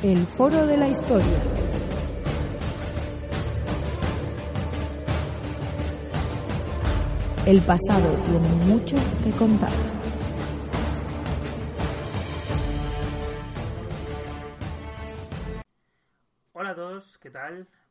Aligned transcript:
El 0.00 0.24
Foro 0.28 0.64
de 0.64 0.76
la 0.76 0.86
Historia. 0.86 1.26
El 7.44 7.60
pasado 7.62 8.08
tiene 8.24 8.48
mucho 8.66 8.96
que 9.24 9.32
contar. 9.32 9.97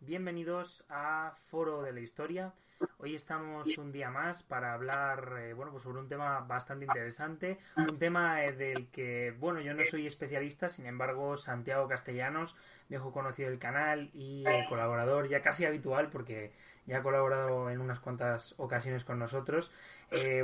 Bienvenidos 0.02 0.84
a 0.90 1.34
Foro 1.50 1.82
de 1.82 1.94
la 1.94 2.02
Historia. 2.02 2.54
Hoy 2.98 3.16
estamos 3.16 3.78
un 3.78 3.94
día 3.94 4.10
más 4.10 4.44
para 4.44 4.74
hablar 4.74 5.36
eh, 5.40 5.54
bueno, 5.54 5.72
pues 5.72 5.84
sobre 5.84 6.00
un 6.00 6.10
tema 6.10 6.42
bastante 6.42 6.84
interesante, 6.84 7.58
un 7.78 7.98
tema 7.98 8.44
eh, 8.44 8.52
del 8.52 8.88
que, 8.90 9.34
bueno, 9.40 9.62
yo 9.62 9.74
no 9.74 9.86
soy 9.86 10.06
especialista, 10.06 10.68
sin 10.68 10.86
embargo, 10.86 11.38
Santiago 11.38 11.88
Castellanos, 11.88 12.58
viejo 12.90 13.14
conocido 13.14 13.50
del 13.50 13.58
canal 13.58 14.10
y 14.14 14.44
eh, 14.46 14.66
colaborador 14.68 15.30
ya 15.30 15.42
casi 15.42 15.64
habitual 15.64 16.10
porque 16.10 16.52
ya 16.86 16.98
ha 16.98 17.04
colaborado 17.04 17.70
en 17.70 17.80
unas 17.80 18.02
cuantas 18.02 18.54
ocasiones 18.58 19.06
con 19.06 19.18
nosotros. 19.18 19.72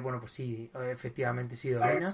bueno, 0.02 0.22
pues 0.22 0.32
sí, 0.32 0.72
efectivamente 0.92 1.58
sí, 1.58 1.72
domina. 1.72 2.08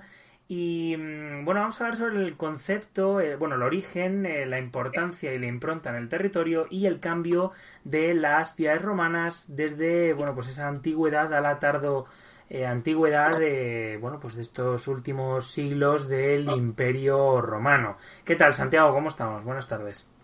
Y 0.52 0.96
mm, 0.98 1.46
bueno, 1.46 1.62
vamos 1.62 1.80
a 1.80 1.84
hablar 1.86 1.98
sobre 1.98 2.26
el 2.26 2.36
concepto, 2.36 3.22
eh, 3.22 3.36
bueno, 3.36 3.56
el 3.56 3.62
origen, 3.62 4.26
eh, 4.26 4.48
la 4.48 4.58
importancia 4.60 5.32
y 5.34 5.38
la 5.40 5.46
impronta 5.46 5.92
en 5.92 5.96
el 5.98 6.10
territorio 6.10 6.66
y 6.72 6.88
el 6.88 7.00
cambio 7.00 7.52
de 7.84 8.16
las 8.16 8.56
ciudades 8.56 8.82
romanas 8.82 9.46
desde, 9.50 10.14
bueno, 10.14 10.34
pues 10.34 10.48
esa 10.48 10.68
antigüedad 10.68 11.32
a 11.36 11.42
la 11.42 11.60
tardo 11.60 12.08
eh, 12.50 12.66
antigüedad 12.66 13.38
de, 13.38 14.00
bueno, 14.02 14.20
pues 14.20 14.36
de 14.36 14.42
estos 14.42 14.88
últimos 14.88 15.52
siglos 15.52 16.08
del 16.08 16.50
Imperio 16.50 17.42
Romano. 17.42 17.98
¿Qué 18.26 18.36
tal, 18.36 18.54
Santiago? 18.56 18.92
¿Cómo 18.92 19.10
estamos? 19.10 19.44
Buenas 19.44 19.68
tardes. 19.68 20.19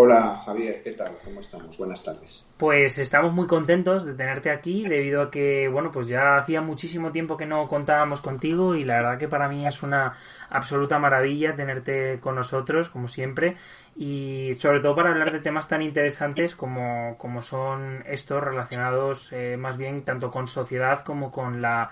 Hola 0.00 0.42
Javier, 0.46 0.80
¿qué 0.80 0.92
tal? 0.92 1.18
¿Cómo 1.24 1.40
estamos? 1.40 1.76
Buenas 1.76 2.04
tardes. 2.04 2.46
Pues 2.56 2.98
estamos 2.98 3.32
muy 3.32 3.48
contentos 3.48 4.04
de 4.04 4.14
tenerte 4.14 4.52
aquí 4.52 4.86
debido 4.86 5.22
a 5.22 5.30
que, 5.32 5.66
bueno, 5.66 5.90
pues 5.90 6.06
ya 6.06 6.36
hacía 6.36 6.60
muchísimo 6.60 7.10
tiempo 7.10 7.36
que 7.36 7.46
no 7.46 7.66
contábamos 7.66 8.20
contigo 8.20 8.76
y 8.76 8.84
la 8.84 8.98
verdad 8.98 9.18
que 9.18 9.26
para 9.26 9.48
mí 9.48 9.66
es 9.66 9.82
una 9.82 10.14
absoluta 10.50 11.00
maravilla 11.00 11.56
tenerte 11.56 12.20
con 12.20 12.36
nosotros, 12.36 12.90
como 12.90 13.08
siempre, 13.08 13.56
y 13.96 14.54
sobre 14.60 14.78
todo 14.78 14.94
para 14.94 15.10
hablar 15.10 15.32
de 15.32 15.40
temas 15.40 15.66
tan 15.66 15.82
interesantes 15.82 16.54
como, 16.54 17.18
como 17.18 17.42
son 17.42 18.04
estos 18.06 18.40
relacionados 18.40 19.32
eh, 19.32 19.56
más 19.56 19.76
bien 19.76 20.04
tanto 20.04 20.30
con 20.30 20.46
sociedad 20.46 21.00
como 21.00 21.32
con 21.32 21.60
la 21.60 21.90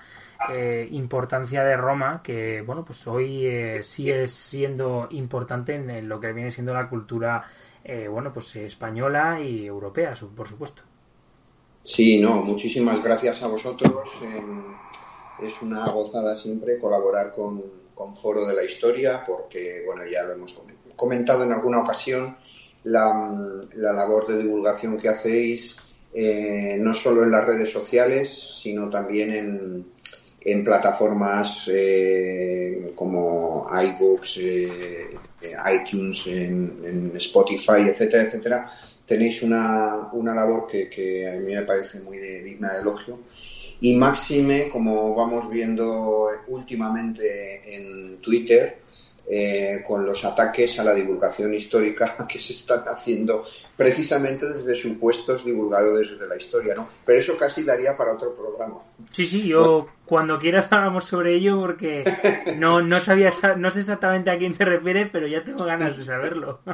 eh, 0.52 0.86
importancia 0.92 1.64
de 1.64 1.76
Roma, 1.76 2.20
que, 2.22 2.62
bueno, 2.62 2.84
pues 2.84 3.04
hoy 3.08 3.46
eh, 3.46 3.82
sigue 3.82 4.28
siendo 4.28 5.08
importante 5.10 5.74
en 5.74 6.08
lo 6.08 6.20
que 6.20 6.32
viene 6.32 6.52
siendo 6.52 6.72
la 6.72 6.88
cultura 6.88 7.44
eh, 7.88 8.08
bueno, 8.08 8.32
pues 8.32 8.56
española 8.56 9.40
y 9.40 9.64
europea, 9.66 10.14
por 10.34 10.48
supuesto. 10.48 10.82
Sí, 11.82 12.18
no, 12.18 12.42
muchísimas 12.42 13.02
gracias 13.02 13.42
a 13.42 13.46
vosotros. 13.46 14.10
es 15.40 15.62
una 15.62 15.84
gozada 15.86 16.34
siempre 16.34 16.78
colaborar 16.78 17.32
con, 17.32 17.62
Foro 18.20 18.44
de 18.44 18.54
la 18.54 18.64
Historia, 18.64 19.22
porque, 19.26 19.82
bueno, 19.86 20.02
ya 20.04 20.24
lo 20.24 20.32
hemos 20.32 20.60
comentado 20.96 21.44
en 21.44 21.52
alguna 21.52 21.78
ocasión, 21.78 22.36
la, 22.82 23.62
labor 23.74 24.26
de 24.26 24.42
divulgación 24.42 24.98
que 24.98 25.08
hacéis, 25.08 25.78
eh, 26.12 26.76
no 26.78 26.92
solo 26.92 27.22
en 27.22 27.30
las 27.30 27.46
redes 27.46 27.70
sociales, 27.70 28.58
sino 28.60 28.90
también 28.90 29.32
en, 29.32 29.86
en 30.46 30.64
plataformas 30.64 31.68
eh, 31.72 32.92
como 32.94 33.68
iBooks, 33.70 34.38
eh, 34.38 35.08
iTunes, 35.42 36.26
en, 36.26 37.12
Spotify, 37.16 37.88
etcétera, 37.88 38.22
etcétera, 38.24 38.70
tenéis 39.04 39.42
una, 39.42 40.08
una 40.12 40.34
labor 40.34 40.66
que, 40.66 40.88
que, 40.88 41.28
a 41.28 41.36
mí 41.36 41.54
me 41.54 41.62
parece 41.62 42.00
muy 42.00 42.18
digna 42.18 42.72
de 42.72 42.80
elogio. 42.80 43.18
Y 43.80 43.94
máxime, 43.94 44.70
como 44.70 45.14
vamos 45.14 45.50
viendo 45.50 46.30
últimamente 46.48 47.74
en 47.74 48.18
Twitter, 48.22 48.85
eh, 49.28 49.82
con 49.84 50.06
los 50.06 50.24
ataques 50.24 50.78
a 50.78 50.84
la 50.84 50.94
divulgación 50.94 51.52
histórica 51.52 52.16
que 52.28 52.38
se 52.38 52.52
están 52.52 52.84
haciendo 52.86 53.44
precisamente 53.76 54.48
desde 54.48 54.76
supuestos 54.76 55.44
divulgadores 55.44 56.18
de 56.18 56.26
la 56.26 56.36
historia, 56.36 56.74
¿no? 56.74 56.88
Pero 57.04 57.18
eso 57.18 57.36
casi 57.36 57.64
daría 57.64 57.96
para 57.96 58.12
otro 58.12 58.34
programa. 58.34 58.78
Sí, 59.10 59.26
sí, 59.26 59.46
yo 59.46 59.88
cuando 60.04 60.38
quieras 60.38 60.68
hablamos 60.70 61.04
sobre 61.04 61.34
ello 61.34 61.58
porque 61.60 62.04
no, 62.56 62.82
no 62.82 63.00
sabía, 63.00 63.30
no 63.56 63.70
sé 63.70 63.80
exactamente 63.80 64.30
a 64.30 64.38
quién 64.38 64.56
te 64.56 64.64
refieres, 64.64 65.08
pero 65.10 65.26
ya 65.26 65.42
tengo 65.42 65.64
ganas 65.64 65.96
de 65.96 66.04
saberlo. 66.04 66.60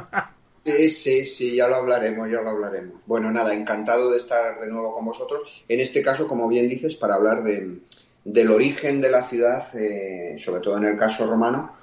Sí, 0.65 0.89
sí, 0.91 1.25
sí, 1.25 1.55
ya 1.57 1.67
lo 1.67 1.75
hablaremos, 1.75 2.31
ya 2.31 2.39
lo 2.39 2.51
hablaremos. 2.51 3.01
Bueno, 3.05 3.29
nada, 3.31 3.53
encantado 3.53 4.09
de 4.09 4.17
estar 4.17 4.61
de 4.61 4.67
nuevo 4.67 4.93
con 4.93 5.03
vosotros. 5.03 5.41
En 5.67 5.81
este 5.81 6.01
caso, 6.01 6.25
como 6.25 6.47
bien 6.47 6.69
dices, 6.69 6.95
para 6.95 7.15
hablar 7.15 7.43
de, 7.43 7.79
del 8.23 8.49
origen 8.49 9.01
de 9.01 9.11
la 9.11 9.23
ciudad, 9.23 9.61
eh, 9.75 10.35
sobre 10.37 10.61
todo 10.61 10.77
en 10.77 10.85
el 10.85 10.97
caso 10.97 11.29
romano, 11.29 11.75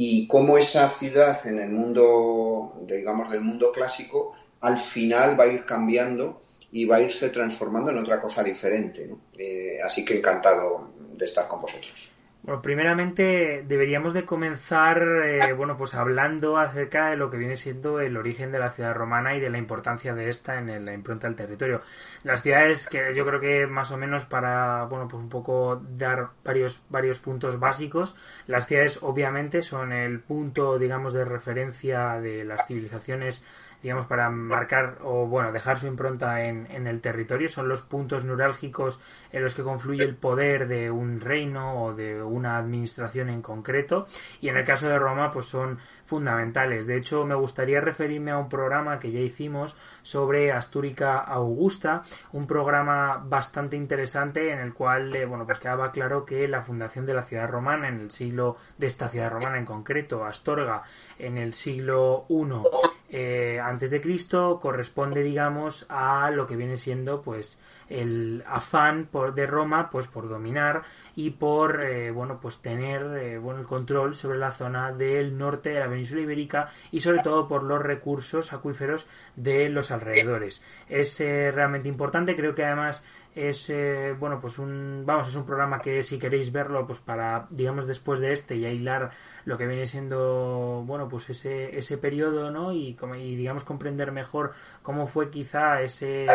y 0.00 0.28
cómo 0.28 0.56
esa 0.56 0.88
ciudad 0.88 1.36
en 1.44 1.58
el 1.58 1.70
mundo, 1.70 2.72
digamos, 2.86 3.32
del 3.32 3.40
mundo 3.40 3.72
clásico, 3.72 4.32
al 4.60 4.78
final 4.78 5.38
va 5.38 5.42
a 5.42 5.48
ir 5.48 5.64
cambiando 5.64 6.40
y 6.70 6.84
va 6.84 6.96
a 6.96 7.00
irse 7.00 7.30
transformando 7.30 7.90
en 7.90 7.98
otra 7.98 8.20
cosa 8.20 8.44
diferente. 8.44 9.10
Eh, 9.36 9.78
así 9.84 10.04
que 10.04 10.18
encantado 10.18 10.92
de 11.16 11.24
estar 11.24 11.48
con 11.48 11.62
vosotros. 11.62 12.07
Bueno, 12.42 12.62
primeramente 12.62 13.64
deberíamos 13.66 14.14
de 14.14 14.24
comenzar, 14.24 15.02
eh, 15.24 15.52
bueno, 15.52 15.76
pues 15.76 15.94
hablando 15.94 16.56
acerca 16.56 17.10
de 17.10 17.16
lo 17.16 17.30
que 17.30 17.36
viene 17.36 17.56
siendo 17.56 18.00
el 18.00 18.16
origen 18.16 18.52
de 18.52 18.58
la 18.58 18.70
ciudad 18.70 18.94
romana 18.94 19.34
y 19.34 19.40
de 19.40 19.50
la 19.50 19.58
importancia 19.58 20.14
de 20.14 20.30
esta 20.30 20.58
en 20.58 20.84
la 20.84 20.94
impronta 20.94 21.26
del 21.26 21.36
territorio. 21.36 21.82
Las 22.22 22.42
ciudades 22.42 22.88
que 22.88 23.14
yo 23.14 23.26
creo 23.26 23.40
que 23.40 23.66
más 23.66 23.90
o 23.90 23.98
menos 23.98 24.24
para, 24.24 24.84
bueno, 24.84 25.08
pues 25.08 25.20
un 25.20 25.28
poco 25.28 25.82
dar 25.90 26.30
varios, 26.44 26.80
varios 26.88 27.18
puntos 27.18 27.58
básicos, 27.58 28.16
las 28.46 28.66
ciudades 28.66 29.00
obviamente 29.02 29.60
son 29.60 29.92
el 29.92 30.20
punto, 30.20 30.78
digamos, 30.78 31.12
de 31.12 31.24
referencia 31.24 32.20
de 32.20 32.44
las 32.44 32.66
civilizaciones 32.66 33.44
digamos, 33.82 34.06
para 34.06 34.30
marcar 34.30 34.98
o, 35.02 35.26
bueno, 35.26 35.52
dejar 35.52 35.78
su 35.78 35.86
impronta 35.86 36.44
en, 36.44 36.66
en, 36.70 36.86
el 36.86 37.00
territorio. 37.00 37.48
Son 37.48 37.68
los 37.68 37.82
puntos 37.82 38.24
neurálgicos 38.24 39.00
en 39.32 39.42
los 39.42 39.54
que 39.54 39.62
confluye 39.62 40.04
el 40.04 40.16
poder 40.16 40.68
de 40.68 40.90
un 40.90 41.20
reino 41.20 41.84
o 41.84 41.94
de 41.94 42.22
una 42.22 42.58
administración 42.58 43.28
en 43.28 43.42
concreto. 43.42 44.06
Y 44.40 44.48
en 44.48 44.56
el 44.56 44.64
caso 44.64 44.88
de 44.88 44.98
Roma, 44.98 45.30
pues 45.30 45.46
son 45.46 45.78
fundamentales. 46.08 46.86
De 46.86 46.96
hecho, 46.96 47.26
me 47.26 47.34
gustaría 47.34 47.80
referirme 47.80 48.30
a 48.30 48.38
un 48.38 48.48
programa 48.48 48.98
que 48.98 49.12
ya 49.12 49.20
hicimos 49.20 49.76
sobre 50.02 50.50
Astúrica 50.52 51.18
Augusta, 51.18 52.02
un 52.32 52.46
programa 52.46 53.22
bastante 53.24 53.76
interesante 53.76 54.50
en 54.50 54.58
el 54.58 54.72
cual, 54.72 55.14
eh, 55.14 55.26
bueno, 55.26 55.44
pues 55.44 55.58
quedaba 55.58 55.92
claro 55.92 56.24
que 56.24 56.48
la 56.48 56.62
fundación 56.62 57.04
de 57.04 57.14
la 57.14 57.22
ciudad 57.22 57.48
romana 57.48 57.88
en 57.88 58.00
el 58.00 58.10
siglo, 58.10 58.56
de 58.78 58.86
esta 58.86 59.10
ciudad 59.10 59.30
romana 59.30 59.58
en 59.58 59.66
concreto, 59.66 60.24
Astorga, 60.24 60.82
en 61.18 61.36
el 61.36 61.52
siglo 61.52 62.24
I 62.30 63.07
eh, 63.10 63.58
antes 63.62 63.90
de 63.90 64.00
Cristo, 64.00 64.58
corresponde, 64.60 65.22
digamos, 65.22 65.86
a 65.88 66.30
lo 66.30 66.46
que 66.46 66.56
viene 66.56 66.76
siendo, 66.76 67.22
pues, 67.22 67.60
el 67.88 68.44
afán 68.46 69.08
por, 69.10 69.34
de 69.34 69.46
Roma 69.46 69.88
pues 69.90 70.06
por 70.08 70.28
dominar 70.28 70.82
y 71.16 71.30
por 71.30 71.82
eh, 71.82 72.10
bueno 72.10 72.38
pues 72.38 72.58
tener 72.58 73.00
eh, 73.16 73.38
bueno 73.38 73.60
el 73.60 73.66
control 73.66 74.14
sobre 74.14 74.36
la 74.36 74.50
zona 74.50 74.92
del 74.92 75.38
norte 75.38 75.70
de 75.70 75.80
la 75.80 75.88
península 75.88 76.20
ibérica 76.20 76.68
y 76.92 77.00
sobre 77.00 77.20
todo 77.20 77.48
por 77.48 77.62
los 77.62 77.80
recursos 77.80 78.52
acuíferos 78.52 79.06
de 79.36 79.70
los 79.70 79.90
alrededores. 79.90 80.62
Es 80.86 81.18
realmente 81.18 81.88
importante. 81.88 82.34
Creo 82.34 82.54
que 82.54 82.64
además 82.64 83.04
es 83.34 83.70
eh, 83.70 84.14
bueno 84.18 84.40
pues 84.40 84.58
un 84.58 85.04
vamos 85.06 85.28
es 85.28 85.36
un 85.36 85.44
programa 85.44 85.78
que 85.78 86.02
si 86.02 86.18
queréis 86.18 86.50
verlo 86.50 86.86
pues 86.86 86.98
para 86.98 87.46
digamos 87.50 87.86
después 87.86 88.20
de 88.20 88.32
este 88.32 88.56
y 88.56 88.64
aislar 88.64 89.10
lo 89.44 89.56
que 89.56 89.66
viene 89.66 89.86
siendo 89.86 90.82
bueno 90.86 91.08
pues 91.08 91.30
ese 91.30 91.78
ese 91.78 91.98
periodo 91.98 92.50
no 92.50 92.72
y, 92.72 92.96
y 93.18 93.36
digamos 93.36 93.64
comprender 93.64 94.12
mejor 94.12 94.52
cómo 94.82 95.06
fue 95.06 95.30
quizá 95.30 95.82
ese 95.82 96.26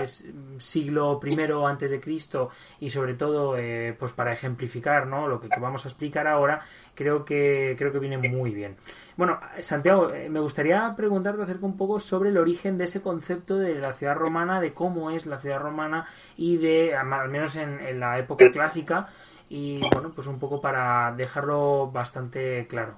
siglo 0.60 1.20
primero 1.20 1.68
antes 1.68 1.92
de 1.92 2.00
Cristo 2.00 2.50
y 2.80 2.90
sobre 2.90 3.16
todo 3.16 3.56
eh, 3.58 3.96
pues 4.00 4.12
para 4.12 4.32
ejemplificar 4.32 5.08
no 5.08 5.28
lo 5.28 5.42
que 5.42 5.50
vamos 5.60 5.86
a 5.86 5.90
explicar 5.90 6.28
ahora 6.28 6.62
creo 6.96 7.26
que 7.26 7.76
creo 7.78 7.92
que 7.92 8.00
viene 8.00 8.18
muy 8.18 8.52
bien 8.52 8.78
bueno, 9.18 9.40
Santiago, 9.62 10.12
eh, 10.12 10.30
me 10.30 10.40
gustaría 10.40 10.94
preguntarte 10.96 11.42
acerca 11.44 11.66
un 11.66 11.78
poco 11.78 12.00
sobre 12.00 12.30
el 12.30 12.38
origen 12.38 12.78
de 12.78 12.86
ese 12.86 13.02
concepto 13.02 13.58
de 13.58 13.76
la 13.76 13.94
ciudad 13.94 14.16
romana, 14.16 14.60
de 14.60 14.74
cómo 14.74 15.12
es 15.12 15.26
la 15.26 15.40
ciudad 15.40 15.60
romana 15.60 16.08
y 16.38 16.58
de, 16.58 16.96
al 16.96 17.30
menos 17.30 17.56
en, 17.56 18.00
la 18.00 18.18
época 18.18 18.52
clásica, 18.52 19.10
y 19.50 19.76
bueno, 19.94 20.12
pues 20.16 20.28
un 20.28 20.40
poco 20.40 20.60
para 20.60 21.14
dejarlo 21.16 21.92
bastante 21.92 22.66
claro. 22.68 22.96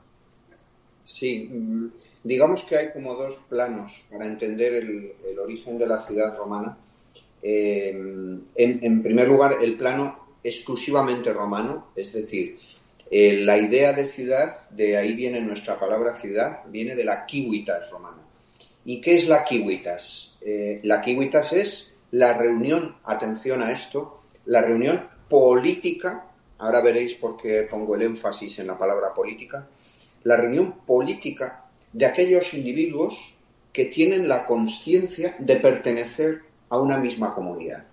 Sí, 1.03 1.50
mm, 1.51 1.88
digamos 2.23 2.63
que 2.63 2.77
hay 2.77 2.94
como 2.94 3.15
dos 3.15 3.38
planos 3.50 4.06
para 4.09 4.25
entender 4.25 4.73
el, 4.75 5.39
origen 5.39 5.77
de 5.77 5.88
la 5.88 5.97
ciudad 5.97 6.38
romana. 6.38 6.77
Eh, 7.41 7.91
en 8.56 9.03
primer 9.03 9.27
lugar, 9.27 9.57
el 9.62 9.77
plano 9.77 10.25
exclusivamente 10.45 11.33
romano, 11.33 11.88
es 11.95 12.13
decir, 12.13 12.59
eh, 13.12 13.38
la 13.44 13.57
idea 13.57 13.94
de 13.94 14.06
ciudad, 14.06 14.69
de 14.72 14.98
ahí 14.98 15.13
viene 15.13 15.42
nuestra 15.42 15.80
palabra 15.80 16.13
ciudad, 16.13 16.63
viene 16.68 16.96
de 16.96 17.04
la 17.04 17.25
civitas 17.28 17.90
romana. 17.92 18.22
¿Y 18.86 19.02
qué 19.02 19.16
es 19.16 19.28
la 19.28 19.44
Kiwitas? 19.44 20.38
Eh, 20.42 20.80
la 20.84 21.02
Kiwitas 21.02 21.54
es 21.54 21.96
la 22.12 22.38
reunión, 22.38 22.98
atención 23.04 23.62
a 23.62 23.72
esto, 23.72 24.22
la 24.46 24.62
reunión 24.62 25.07
política, 25.30 26.25
ahora 26.60 26.81
veréis 26.81 27.16
por 27.16 27.36
qué 27.36 27.68
pongo 27.69 27.96
el 27.96 28.04
énfasis 28.04 28.60
en 28.60 28.68
la 28.68 28.78
palabra 28.78 29.13
política, 29.13 29.68
la 30.24 30.38
reunión 30.38 30.74
política 30.86 31.66
de 31.92 32.06
aquellos 32.06 32.54
individuos 32.54 33.36
que 33.72 33.86
tienen 33.86 34.28
la 34.28 34.46
conciencia 34.46 35.36
de 35.40 35.58
pertenecer 35.58 36.42
a 36.69 36.78
una 36.78 36.98
misma 36.98 37.34
comunidad. 37.34 37.86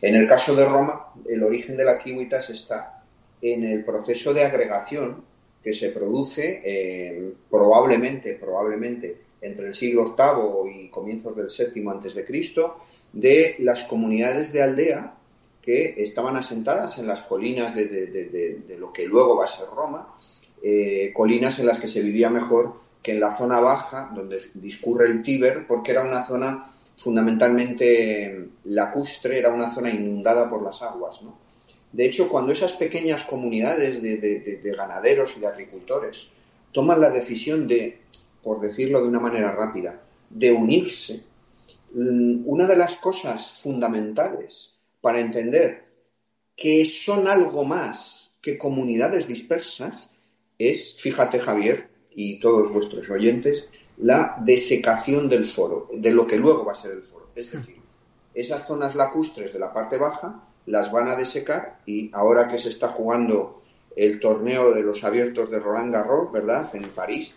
En 0.00 0.14
el 0.14 0.28
caso 0.28 0.54
de 0.54 0.64
Roma, 0.64 1.12
el 1.28 1.42
origen 1.42 1.76
de 1.76 1.84
la 1.84 1.98
Kiwitas 1.98 2.50
está 2.50 3.01
en 3.42 3.64
el 3.64 3.84
proceso 3.84 4.32
de 4.32 4.44
agregación 4.44 5.24
que 5.62 5.74
se 5.74 5.90
produce 5.90 6.62
eh, 6.64 7.34
probablemente, 7.50 8.34
probablemente 8.34 9.16
entre 9.40 9.66
el 9.66 9.74
siglo 9.74 10.04
VIII 10.04 10.84
y 10.84 10.88
comienzos 10.88 11.36
del 11.36 11.48
VII 11.48 11.88
antes 11.88 12.14
de 12.14 12.24
Cristo, 12.24 12.78
de 13.12 13.56
las 13.58 13.84
comunidades 13.84 14.52
de 14.52 14.62
aldea 14.62 15.14
que 15.60 16.02
estaban 16.02 16.36
asentadas 16.36 16.98
en 16.98 17.06
las 17.06 17.22
colinas 17.22 17.74
de, 17.74 18.76
lo 18.78 18.92
que 18.92 19.06
luego 19.06 19.36
va 19.36 19.44
a 19.44 19.48
ser 19.48 19.66
Roma, 19.68 20.16
eh, 20.62 21.12
colinas 21.14 21.58
en 21.58 21.66
las 21.66 21.78
que 21.78 21.88
se 21.88 22.02
vivía 22.02 22.30
mejor 22.30 22.74
que 23.02 23.12
en 23.12 23.20
la 23.20 23.36
zona 23.36 23.60
baja, 23.60 24.10
donde 24.14 24.40
discurre 24.54 25.06
el 25.06 25.22
Tíber, 25.22 25.66
porque 25.66 25.90
era 25.90 26.04
una 26.04 26.24
zona 26.24 26.72
fundamentalmente 26.96 28.48
lacustre, 28.64 29.38
era 29.38 29.52
una 29.52 29.68
zona 29.68 29.90
inundada 29.90 30.48
por 30.48 30.62
las 30.62 30.82
aguas. 30.82 31.20
De 31.92 32.06
hecho, 32.06 32.28
cuando 32.28 32.52
esas 32.52 32.72
pequeñas 32.72 33.24
comunidades 33.24 34.02
de 34.02 34.74
ganaderos 34.76 35.34
y 35.36 35.40
de 35.40 35.46
agricultores 35.46 36.26
toman 36.72 37.00
la 37.00 37.10
decisión 37.10 37.68
de 37.68 38.02
por 38.42 38.60
decirlo 38.60 39.00
de 39.00 39.08
una 39.08 39.20
manera 39.20 39.52
rápida, 39.52 40.02
de 40.28 40.52
unirse, 40.52 41.22
mm, 41.94 42.42
una 42.46 42.66
de 42.66 42.76
las 42.76 42.96
cosas 42.96 43.52
fundamentales 43.52 44.74
para 45.00 45.20
entender 45.20 45.84
que 46.56 46.84
son 46.84 47.28
algo 47.28 47.64
más 47.64 48.36
que 48.40 48.58
comunidades 48.58 49.28
dispersas 49.28 50.10
es, 50.58 51.00
fíjate 51.00 51.38
Javier 51.38 51.88
y 52.14 52.40
todos 52.40 52.72
vuestros 52.72 53.08
oyentes, 53.08 53.64
la 53.98 54.36
desecación 54.44 55.28
del 55.28 55.44
foro, 55.44 55.88
de 55.92 56.12
lo 56.12 56.26
que 56.26 56.36
luego 56.36 56.64
va 56.64 56.72
a 56.72 56.76
ser 56.76 56.92
el 56.92 57.02
foro. 57.02 57.30
Es 57.34 57.52
decir, 57.52 57.80
esas 58.34 58.66
zonas 58.66 58.96
lacustres 58.96 59.52
de 59.52 59.58
la 59.58 59.72
parte 59.72 59.96
baja 59.98 60.48
las 60.66 60.92
van 60.92 61.08
a 61.08 61.16
desecar 61.16 61.78
y 61.86 62.10
ahora 62.12 62.48
que 62.48 62.58
se 62.58 62.70
está 62.70 62.88
jugando 62.88 63.62
el 63.96 64.20
torneo 64.20 64.72
de 64.72 64.82
los 64.82 65.04
abiertos 65.04 65.50
de 65.50 65.58
Roland 65.58 65.92
Garros, 65.92 66.32
¿verdad? 66.32 66.66
En 66.74 66.84
París, 66.90 67.36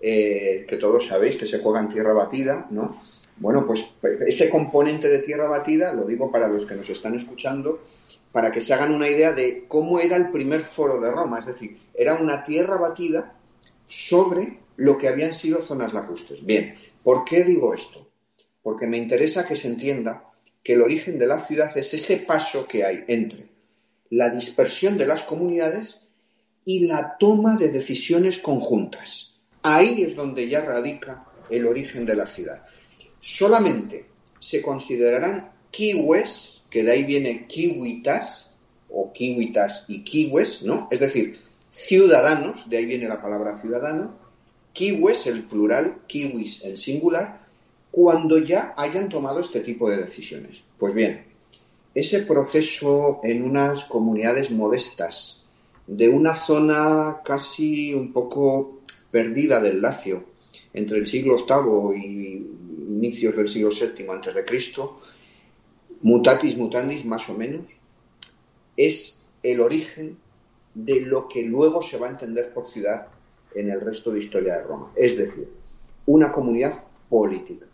eh, 0.00 0.66
que 0.68 0.76
todos 0.76 1.06
sabéis 1.06 1.36
que 1.36 1.46
se 1.46 1.60
juega 1.60 1.80
en 1.80 1.88
tierra 1.88 2.12
batida, 2.12 2.66
¿no? 2.70 3.00
Bueno, 3.36 3.66
pues 3.66 3.80
ese 4.26 4.48
componente 4.48 5.08
de 5.08 5.20
tierra 5.20 5.48
batida, 5.48 5.92
lo 5.92 6.04
digo 6.04 6.30
para 6.30 6.48
los 6.48 6.66
que 6.66 6.74
nos 6.74 6.88
están 6.88 7.18
escuchando, 7.18 7.80
para 8.30 8.52
que 8.52 8.60
se 8.60 8.74
hagan 8.74 8.92
una 8.92 9.08
idea 9.08 9.32
de 9.32 9.64
cómo 9.66 10.00
era 10.00 10.16
el 10.16 10.30
primer 10.30 10.60
foro 10.60 11.00
de 11.00 11.10
Roma, 11.10 11.38
es 11.40 11.46
decir, 11.46 11.78
era 11.94 12.14
una 12.14 12.42
tierra 12.42 12.76
batida 12.76 13.34
sobre 13.86 14.58
lo 14.76 14.98
que 14.98 15.08
habían 15.08 15.32
sido 15.32 15.60
zonas 15.62 15.94
lacustres. 15.94 16.44
Bien, 16.44 16.76
¿por 17.02 17.24
qué 17.24 17.44
digo 17.44 17.74
esto? 17.74 18.08
Porque 18.62 18.86
me 18.86 18.98
interesa 18.98 19.46
que 19.46 19.56
se 19.56 19.68
entienda 19.68 20.24
que 20.64 20.72
el 20.72 20.82
origen 20.82 21.18
de 21.18 21.26
la 21.26 21.38
ciudad 21.38 21.76
es 21.76 21.92
ese 21.92 22.16
paso 22.18 22.66
que 22.66 22.84
hay 22.84 23.04
entre 23.06 23.46
la 24.10 24.30
dispersión 24.30 24.96
de 24.96 25.06
las 25.06 25.22
comunidades 25.22 26.06
y 26.64 26.86
la 26.86 27.16
toma 27.18 27.56
de 27.56 27.70
decisiones 27.70 28.38
conjuntas. 28.38 29.34
Ahí 29.62 30.02
es 30.02 30.16
donde 30.16 30.48
ya 30.48 30.62
radica 30.62 31.26
el 31.50 31.66
origen 31.66 32.06
de 32.06 32.16
la 32.16 32.26
ciudad. 32.26 32.64
Solamente 33.20 34.06
se 34.40 34.62
considerarán 34.62 35.52
kiwes, 35.70 36.62
que 36.70 36.82
de 36.82 36.92
ahí 36.92 37.04
viene 37.04 37.46
kiwitas, 37.46 38.54
o 38.88 39.12
kiwitas 39.12 39.84
y 39.88 40.04
kiwes, 40.04 40.62
¿no? 40.62 40.88
Es 40.90 41.00
decir, 41.00 41.40
ciudadanos, 41.68 42.70
de 42.70 42.78
ahí 42.78 42.86
viene 42.86 43.08
la 43.08 43.20
palabra 43.20 43.58
ciudadano, 43.58 44.16
kiwes, 44.72 45.26
el 45.26 45.44
plural, 45.44 46.02
kiwis, 46.06 46.62
el 46.64 46.78
singular, 46.78 47.43
cuando 47.94 48.38
ya 48.38 48.74
hayan 48.76 49.08
tomado 49.08 49.38
este 49.38 49.60
tipo 49.60 49.88
de 49.88 49.98
decisiones. 49.98 50.58
Pues 50.78 50.94
bien, 50.94 51.26
ese 51.94 52.22
proceso 52.22 53.20
en 53.22 53.44
unas 53.44 53.84
comunidades 53.84 54.50
modestas, 54.50 55.44
de 55.86 56.08
una 56.08 56.34
zona 56.34 57.20
casi 57.24 57.94
un 57.94 58.12
poco 58.12 58.80
perdida 59.12 59.60
del 59.60 59.80
Lacio 59.80 60.24
entre 60.72 60.98
el 60.98 61.06
siglo 61.06 61.36
VIII 61.36 62.04
y 62.04 62.46
inicios 62.96 63.36
del 63.36 63.46
siglo 63.46 63.68
VII 63.70 64.08
antes 64.10 64.34
de 64.34 64.44
Cristo, 64.44 64.98
mutatis 66.02 66.56
mutandis 66.56 67.04
más 67.04 67.28
o 67.28 67.34
menos, 67.34 67.76
es 68.76 69.24
el 69.44 69.60
origen 69.60 70.18
de 70.74 71.00
lo 71.02 71.28
que 71.28 71.42
luego 71.42 71.80
se 71.80 71.98
va 71.98 72.08
a 72.08 72.10
entender 72.10 72.52
por 72.52 72.68
ciudad 72.68 73.06
en 73.54 73.70
el 73.70 73.80
resto 73.80 74.10
de 74.10 74.18
historia 74.18 74.54
de 74.56 74.62
Roma. 74.62 74.90
Es 74.96 75.16
decir, 75.16 75.48
una 76.06 76.32
comunidad 76.32 76.82
política. 77.08 77.66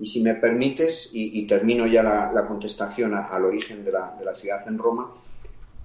Y 0.00 0.06
si 0.06 0.22
me 0.22 0.34
permites, 0.34 1.10
y, 1.12 1.46
termino 1.46 1.86
ya 1.86 2.02
la, 2.02 2.46
contestación 2.48 3.14
al 3.14 3.44
origen 3.44 3.84
de 3.84 3.92
la, 3.92 4.34
ciudad 4.34 4.66
en 4.66 4.78
Roma, 4.78 5.12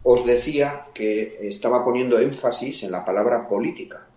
os 0.03 0.25
decía 0.25 0.87
que 0.93 1.37
estaba 1.41 1.83
poniendo 1.83 2.17
énfasis 2.17 2.83
en 2.83 2.91
la 2.91 3.03
palabra 3.03 3.45
política. 3.45 4.07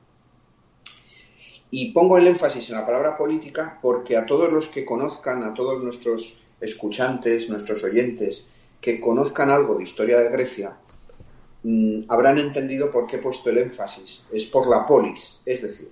Y 1.73 1.91
pongo 1.91 2.17
el 2.17 2.29
énfasis 2.29 2.71
en 2.71 2.77
la 2.77 2.87
palabra 2.87 3.17
política 3.17 3.81
porque 3.83 4.17
a 4.17 4.25
todos 4.25 4.53
los 4.53 4.69
que 4.69 4.85
conozcan, 4.85 5.43
a 5.43 5.53
todos 5.53 5.83
nuestros 5.83 6.41
escuchantes, 6.61 7.51
nuestros 7.51 7.83
oyentes, 7.83 8.47
que 8.81 9.01
conozcan 9.01 9.51
algo 9.51 9.75
de 9.75 9.83
historia 9.83 10.21
de 10.21 10.31
Grecia, 10.31 10.77
mm, 11.65 12.03
habrán 12.07 12.39
entendido 12.39 12.93
por 12.93 13.09
qué 13.09 13.17
he 13.17 13.19
puesto 13.19 13.51
el 13.51 13.59
énfasis. 13.59 14.23
Es 14.33 14.47
por 14.47 14.69
la 14.69 14.87
polis, 14.87 15.41
es 15.45 15.63
decir, 15.63 15.91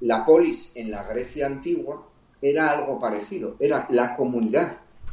la 0.00 0.24
polis 0.26 0.70
en 0.74 0.90
la 0.90 1.04
Grecia 1.04 1.46
antigua 1.46 2.09
era 2.42 2.70
algo 2.70 2.98
parecido, 2.98 3.56
era 3.60 3.86
la 3.90 4.14
comunidad 4.14 4.72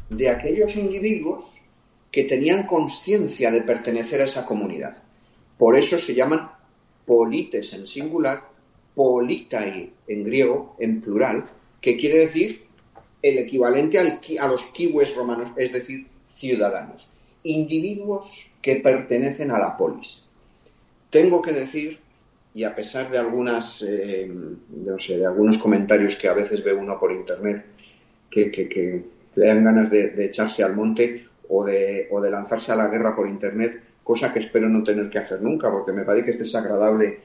de 0.10 0.30
aquellos 0.30 0.76
individuos 0.76 1.46
que 2.12 2.24
tenían 2.24 2.66
conciencia 2.66 3.52
de 3.52 3.62
pertenecer 3.62 4.22
a 4.22 4.26
esa 4.26 4.46
comunidad. 4.46 5.04
Por 5.58 5.76
eso 5.76 6.00
se 6.00 6.16
llaman 6.16 6.52
polites 7.06 7.74
en 7.74 7.88
singular 7.88 8.58
politai 8.98 9.94
en 10.08 10.24
griego, 10.24 10.76
en 10.80 11.02
plural, 11.02 11.46
que 11.80 11.96
quiere 11.96 12.18
decir 12.20 12.66
el 13.22 13.38
equivalente 13.38 14.00
a 14.00 14.48
los 14.48 14.66
kiwis 14.72 15.16
romanos, 15.16 15.52
es 15.56 15.72
decir, 15.72 16.08
ciudadanos, 16.24 17.08
individuos 17.44 18.50
que 18.62 18.78
pertenecen 18.78 19.52
a 19.52 19.60
la 19.60 19.78
polis. 19.78 20.24
Tengo 21.12 21.44
que 21.44 21.54
decir, 21.54 22.00
y 22.58 22.64
a 22.64 22.74
pesar 22.74 23.12
de 23.12 23.20
algunas, 23.20 23.84
eh, 23.84 24.28
no 24.28 24.98
sé, 24.98 25.20
de 25.20 25.28
algunos 25.28 25.60
comentarios 25.60 26.16
que 26.16 26.28
a 26.28 26.34
veces 26.34 26.64
ve 26.64 26.74
uno 26.74 27.00
por 27.00 27.12
internet, 27.12 27.64
que, 28.32 28.50
que, 28.50 29.04
dan 29.36 29.64
ganas 29.64 29.92
de, 29.92 30.26
echarse 30.26 30.64
al 30.64 30.76
monte 30.76 31.28
o 31.50 31.64
de, 31.64 32.08
o 32.10 32.20
de 32.20 32.32
lanzarse 32.32 32.72
a 32.72 32.76
la 32.76 32.88
guerra 32.88 33.16
por 33.16 33.30
internet, 33.30 33.80
cosa 34.04 34.34
que 34.34 34.40
espero 34.40 34.68
no 34.70 34.82
tener 34.84 35.08
que 35.08 35.20
hacer 35.20 35.40
nunca, 35.40 35.70
porque 35.70 35.92
me 35.92 36.04
parece 36.04 36.26
que 36.26 36.32
es 36.32 36.40
desagradable 36.40 37.20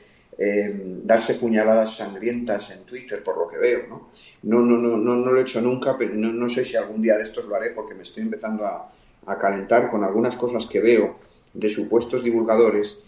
darse 1.04 1.36
puñaladas 1.36 1.96
sangrientas 1.96 2.70
en 2.70 2.84
Twitter 2.84 3.22
por 3.22 3.38
lo 3.38 3.48
que 3.48 3.56
veo, 3.56 3.86
¿no? 3.88 4.08
No, 4.42 4.60
no, 4.60 4.76
no, 4.76 4.98
no, 4.98 5.16
no 5.16 5.30
lo 5.30 5.38
he 5.38 5.42
hecho 5.42 5.62
nunca, 5.62 5.96
pero 5.96 6.12
no, 6.14 6.50
sé 6.50 6.66
si 6.66 6.76
algún 6.76 7.00
día 7.00 7.16
de 7.16 7.24
estos 7.24 7.46
lo 7.46 7.56
haré 7.56 7.70
porque 7.70 7.94
me 7.94 8.02
estoy 8.02 8.24
empezando 8.24 8.66
a, 8.66 8.92
calentar 9.40 9.90
con 9.90 10.04
algunas 10.04 10.36
cosas 10.36 10.66
que 10.66 10.80
veo 10.80 11.16
de 11.54 11.70
supuestos 11.70 12.22
divulgadores. 12.22 12.98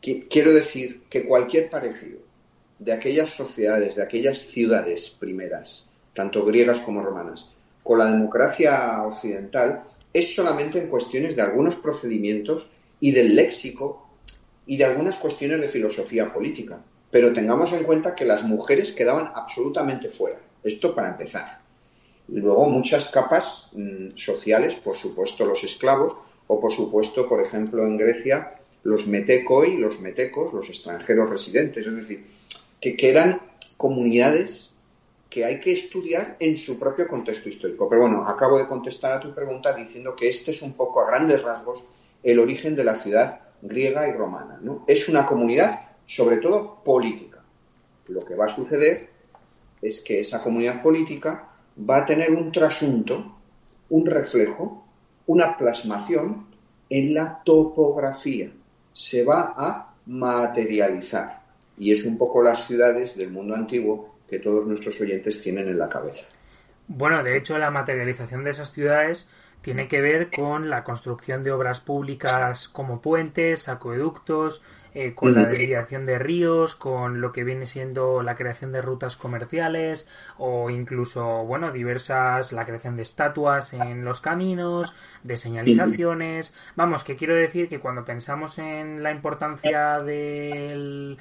Quiero 0.00 0.52
decir 0.52 1.02
que 1.08 1.24
cualquier 1.24 1.70
parecido 1.70 2.20
de 2.78 2.92
aquellas 2.92 3.30
sociedades, 3.30 3.96
de 3.96 4.02
aquellas 4.02 4.38
ciudades 4.38 5.10
primeras, 5.10 5.88
tanto 6.14 6.44
griegas 6.44 6.80
como 6.80 7.02
romanas, 7.02 7.48
con 7.82 7.98
la 7.98 8.06
democracia 8.06 9.02
occidental, 9.02 9.84
es 10.12 10.34
solamente 10.34 10.78
en 10.78 10.88
cuestiones 10.88 11.36
de 11.36 11.42
algunos 11.42 11.76
procedimientos 11.76 12.68
y 13.00 13.12
del 13.12 13.34
léxico 13.34 14.08
y 14.66 14.76
de 14.76 14.84
algunas 14.84 15.16
cuestiones 15.16 15.60
de 15.60 15.68
filosofía 15.68 16.32
política. 16.32 16.82
Pero 17.10 17.32
tengamos 17.32 17.72
en 17.72 17.84
cuenta 17.84 18.14
que 18.14 18.24
las 18.24 18.42
mujeres 18.42 18.92
quedaban 18.92 19.32
absolutamente 19.34 20.08
fuera. 20.08 20.38
Esto 20.62 20.94
para 20.94 21.10
empezar. 21.10 21.60
Y 22.28 22.36
luego 22.40 22.68
muchas 22.68 23.08
capas 23.08 23.68
mm, 23.72 24.10
sociales, 24.16 24.74
por 24.74 24.94
supuesto 24.94 25.46
los 25.46 25.64
esclavos, 25.64 26.16
o 26.46 26.60
por 26.60 26.72
supuesto, 26.72 27.28
por 27.28 27.40
ejemplo, 27.42 27.86
en 27.86 27.96
Grecia, 27.96 28.57
los 28.88 29.06
metecoi, 29.06 29.76
los 29.76 30.00
metecos, 30.00 30.52
los 30.52 30.68
extranjeros 30.68 31.28
residentes. 31.28 31.86
Es 31.86 31.94
decir, 31.94 32.24
que, 32.80 32.96
que 32.96 33.10
eran 33.10 33.40
comunidades 33.76 34.70
que 35.28 35.44
hay 35.44 35.60
que 35.60 35.72
estudiar 35.72 36.36
en 36.40 36.56
su 36.56 36.78
propio 36.78 37.06
contexto 37.06 37.48
histórico. 37.48 37.88
Pero 37.88 38.02
bueno, 38.02 38.26
acabo 38.26 38.58
de 38.58 38.66
contestar 38.66 39.12
a 39.12 39.20
tu 39.20 39.34
pregunta 39.34 39.74
diciendo 39.74 40.16
que 40.16 40.28
este 40.28 40.52
es 40.52 40.62
un 40.62 40.72
poco 40.72 41.00
a 41.00 41.06
grandes 41.06 41.42
rasgos 41.42 41.84
el 42.22 42.38
origen 42.38 42.74
de 42.74 42.84
la 42.84 42.94
ciudad 42.94 43.40
griega 43.60 44.08
y 44.08 44.12
romana. 44.12 44.58
¿no? 44.62 44.84
Es 44.86 45.08
una 45.08 45.26
comunidad, 45.26 45.90
sobre 46.06 46.38
todo, 46.38 46.82
política. 46.82 47.42
Lo 48.08 48.24
que 48.24 48.34
va 48.34 48.46
a 48.46 48.54
suceder 48.54 49.10
es 49.82 50.00
que 50.00 50.20
esa 50.20 50.42
comunidad 50.42 50.82
política 50.82 51.50
va 51.78 52.02
a 52.02 52.06
tener 52.06 52.30
un 52.30 52.50
trasunto, 52.50 53.36
un 53.90 54.06
reflejo, 54.06 54.84
una 55.26 55.56
plasmación 55.58 56.46
en 56.88 57.14
la 57.14 57.42
topografía. 57.44 58.50
Se 58.98 59.22
va 59.22 59.54
a 59.56 59.94
materializar. 60.06 61.40
Y 61.78 61.92
es 61.92 62.04
un 62.04 62.18
poco 62.18 62.42
las 62.42 62.66
ciudades 62.66 63.16
del 63.16 63.30
mundo 63.30 63.54
antiguo 63.54 64.16
que 64.28 64.40
todos 64.40 64.66
nuestros 64.66 65.00
oyentes 65.00 65.40
tienen 65.40 65.68
en 65.68 65.78
la 65.78 65.88
cabeza. 65.88 66.26
Bueno, 66.88 67.22
de 67.22 67.36
hecho, 67.36 67.58
la 67.58 67.70
materialización 67.70 68.42
de 68.42 68.50
esas 68.50 68.72
ciudades 68.72 69.28
tiene 69.62 69.88
que 69.88 70.00
ver 70.00 70.30
con 70.30 70.70
la 70.70 70.84
construcción 70.84 71.42
de 71.42 71.52
obras 71.52 71.80
públicas 71.80 72.68
como 72.68 73.00
puentes, 73.00 73.68
acueductos, 73.68 74.62
eh, 74.94 75.14
con 75.14 75.34
la 75.34 75.44
desviación 75.44 76.06
de 76.06 76.18
ríos, 76.18 76.74
con 76.74 77.20
lo 77.20 77.30
que 77.30 77.44
viene 77.44 77.66
siendo 77.66 78.22
la 78.22 78.34
creación 78.34 78.72
de 78.72 78.80
rutas 78.80 79.16
comerciales 79.16 80.08
o 80.38 80.70
incluso, 80.70 81.44
bueno, 81.44 81.70
diversas, 81.72 82.52
la 82.52 82.64
creación 82.64 82.96
de 82.96 83.02
estatuas 83.02 83.74
en 83.74 84.04
los 84.04 84.20
caminos, 84.20 84.94
de 85.22 85.36
señalizaciones. 85.36 86.54
Vamos, 86.74 87.04
que 87.04 87.16
quiero 87.16 87.34
decir 87.34 87.68
que 87.68 87.80
cuando 87.80 88.04
pensamos 88.04 88.58
en 88.58 89.02
la 89.02 89.12
importancia 89.12 90.00
del 90.00 91.18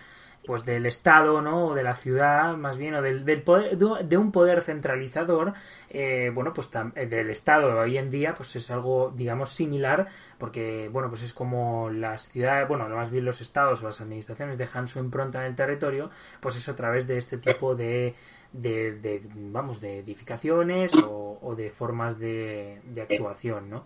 pues 0.48 0.66
del 0.66 0.86
Estado, 0.86 1.42
¿no? 1.42 1.68
O 1.68 1.76
de 1.76 1.84
la 1.84 1.94
ciudad, 1.94 2.56
más 2.56 2.78
bien, 2.78 2.96
o 2.96 3.02
del, 3.02 3.26
del 3.26 3.44
poder, 3.44 3.78
de 3.78 4.18
un 4.18 4.32
poder 4.32 4.62
centralizador, 4.62 5.54
eh, 5.90 6.32
bueno, 6.34 6.54
pues 6.54 6.72
eh, 6.96 7.06
del 7.06 7.30
Estado 7.30 7.78
hoy 7.78 7.98
en 7.98 8.10
día, 8.10 8.34
pues 8.34 8.56
es 8.56 8.72
algo, 8.72 9.14
digamos, 9.14 9.52
similar, 9.52 10.08
porque, 10.38 10.90
bueno, 10.92 11.10
pues 11.10 11.22
es 11.24 11.34
como 11.34 11.90
las 11.90 12.30
ciudades, 12.30 12.68
bueno, 12.68 12.88
más 12.88 13.12
bien 13.12 13.26
los 13.26 13.42
estados 13.42 13.84
o 13.84 13.88
las 13.88 14.00
administraciones 14.00 14.58
dejan 14.58 14.88
su 14.88 15.00
impronta 15.00 15.42
en 15.42 15.48
el 15.48 15.56
territorio, 15.56 16.10
pues 16.40 16.56
es 16.56 16.70
a 16.70 16.76
través 16.76 17.06
de 17.06 17.18
este 17.18 17.38
tipo 17.38 17.76
de, 17.76 18.16
de, 18.54 19.22
vamos, 19.36 19.82
de 19.82 20.00
edificaciones 20.00 20.96
o, 21.04 21.40
o 21.42 21.56
de 21.56 21.70
formas 21.72 22.18
de, 22.18 22.82
de 22.86 23.02
actuación, 23.02 23.70
¿no? 23.70 23.86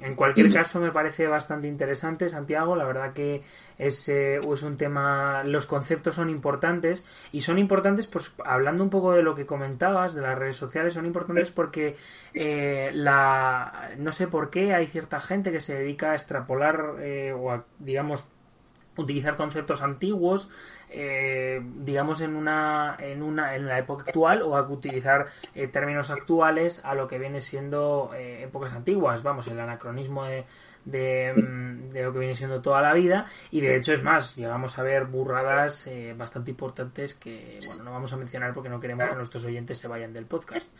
En 0.00 0.16
cualquier 0.16 0.52
caso, 0.52 0.80
me 0.80 0.90
parece 0.90 1.26
bastante 1.26 1.68
interesante, 1.68 2.28
Santiago. 2.28 2.74
La 2.74 2.84
verdad 2.84 3.12
que 3.12 3.42
es, 3.78 4.08
eh, 4.08 4.38
es, 4.38 4.62
un 4.62 4.76
tema. 4.76 5.44
Los 5.44 5.66
conceptos 5.66 6.16
son 6.16 6.28
importantes. 6.28 7.04
Y 7.30 7.42
son 7.42 7.58
importantes, 7.58 8.06
pues, 8.06 8.32
hablando 8.44 8.82
un 8.82 8.90
poco 8.90 9.12
de 9.12 9.22
lo 9.22 9.34
que 9.34 9.46
comentabas, 9.46 10.14
de 10.14 10.22
las 10.22 10.38
redes 10.38 10.56
sociales, 10.56 10.94
son 10.94 11.06
importantes 11.06 11.50
porque 11.50 11.96
eh, 12.34 12.90
la. 12.94 13.92
No 13.98 14.12
sé 14.12 14.26
por 14.26 14.50
qué 14.50 14.74
hay 14.74 14.86
cierta 14.86 15.20
gente 15.20 15.52
que 15.52 15.60
se 15.60 15.74
dedica 15.74 16.12
a 16.12 16.14
extrapolar 16.14 16.96
eh, 16.98 17.32
o 17.32 17.50
a, 17.52 17.64
digamos, 17.78 18.24
utilizar 18.96 19.36
conceptos 19.36 19.82
antiguos 19.82 20.50
eh, 20.94 21.60
digamos 21.62 22.20
en 22.20 22.36
una 22.36 22.96
en 22.98 23.22
una 23.22 23.56
en 23.56 23.66
la 23.66 23.78
época 23.78 24.04
actual 24.06 24.42
o 24.42 24.56
a 24.56 24.62
utilizar 24.68 25.26
eh, 25.54 25.66
términos 25.66 26.10
actuales 26.10 26.84
a 26.84 26.94
lo 26.94 27.08
que 27.08 27.18
viene 27.18 27.40
siendo 27.40 28.10
eh, 28.14 28.42
épocas 28.44 28.74
antiguas. 28.74 29.22
Vamos 29.22 29.46
el 29.46 29.58
anacronismo 29.58 30.24
de, 30.24 30.44
de, 30.84 31.32
de, 31.90 32.02
lo 32.02 32.12
que 32.12 32.18
viene 32.18 32.34
siendo 32.34 32.60
toda 32.60 32.82
la 32.82 32.92
vida. 32.92 33.24
Y 33.50 33.62
de 33.62 33.76
hecho 33.76 33.94
es 33.94 34.02
más 34.02 34.36
llegamos 34.36 34.78
a 34.78 34.82
ver 34.82 35.06
burradas 35.06 35.88
bastante 36.16 36.50
importantes 36.50 37.14
que 37.14 37.58
bueno 37.68 37.84
no 37.84 37.92
vamos 37.92 38.12
a 38.12 38.18
mencionar 38.18 38.52
porque 38.52 38.68
no 38.68 38.78
queremos 38.78 39.08
que 39.08 39.16
nuestros 39.16 39.44
oyentes 39.46 39.78
se 39.78 39.88
vayan 39.88 40.12
del 40.12 40.26
podcast. 40.26 40.70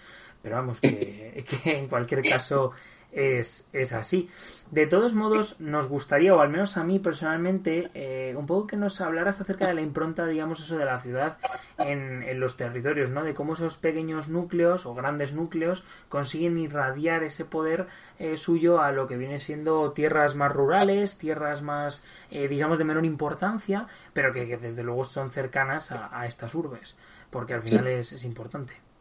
Pero 0.43 0.57
vamos 0.57 0.81
que 0.81 1.45
en 1.65 1.89
cualquier 1.89 2.23
caso 2.23 2.73
es, 3.13 3.69
es 3.73 3.93
así. 3.93 4.29
De 4.71 4.87
todos 4.87 5.15
modos, 5.15 5.61
nos 5.61 5.87
gustaría, 5.89 6.33
o 6.33 6.41
al 6.41 6.49
menos 6.49 6.79
a 6.79 6.85
mí 6.85 6.99
personalmente, 6.99 7.91
eh, 7.95 8.35
un 8.37 8.47
poco 8.47 8.67
que 8.67 8.77
nos 8.77 9.01
hablaras 9.01 9.41
acerca 9.41 9.67
de 9.67 9.75
la 9.75 9.83
impronta, 9.83 10.27
digamos, 10.27 10.61
eso 10.61 10.79
de 10.79 10.87
la 10.87 10.99
ciudad 10.99 11.39
en, 11.79 12.23
en, 12.23 12.41
los 12.41 12.57
territorios, 12.57 13.11
¿no? 13.11 13.23
De 13.23 13.35
cómo 13.35 13.53
esos 13.53 13.77
pequeños 13.77 14.29
núcleos 14.29 14.87
o 14.87 14.95
grandes 14.95 15.35
núcleos 15.35 15.85
consiguen 16.09 16.59
irradiar 16.59 17.23
ese 17.23 17.45
poder 17.45 17.87
eh, 18.19 18.39
suyo 18.39 18.81
a 18.81 18.93
lo 18.93 19.07
que 19.07 19.19
viene 19.19 19.39
siendo 19.39 19.93
tierras 19.93 20.35
más 20.35 20.51
rurales, 20.51 21.19
tierras 21.19 21.61
más, 21.61 22.05
eh, 22.31 22.49
digamos, 22.49 22.79
de 22.79 22.85
menor 22.85 23.05
importancia, 23.05 23.87
pero 24.15 24.33
que, 24.33 24.57
desde 24.57 24.83
luego 24.83 25.05
son 25.05 25.31
cercanas 25.31 25.93
a, 25.93 26.19
a 26.19 26.27
estas 26.27 26.55
urbes, 26.55 26.97
porque 27.31 27.53
al 27.55 27.63
final 27.63 27.87
es, 27.89 28.13
es 28.13 28.25
importante. 28.25 28.92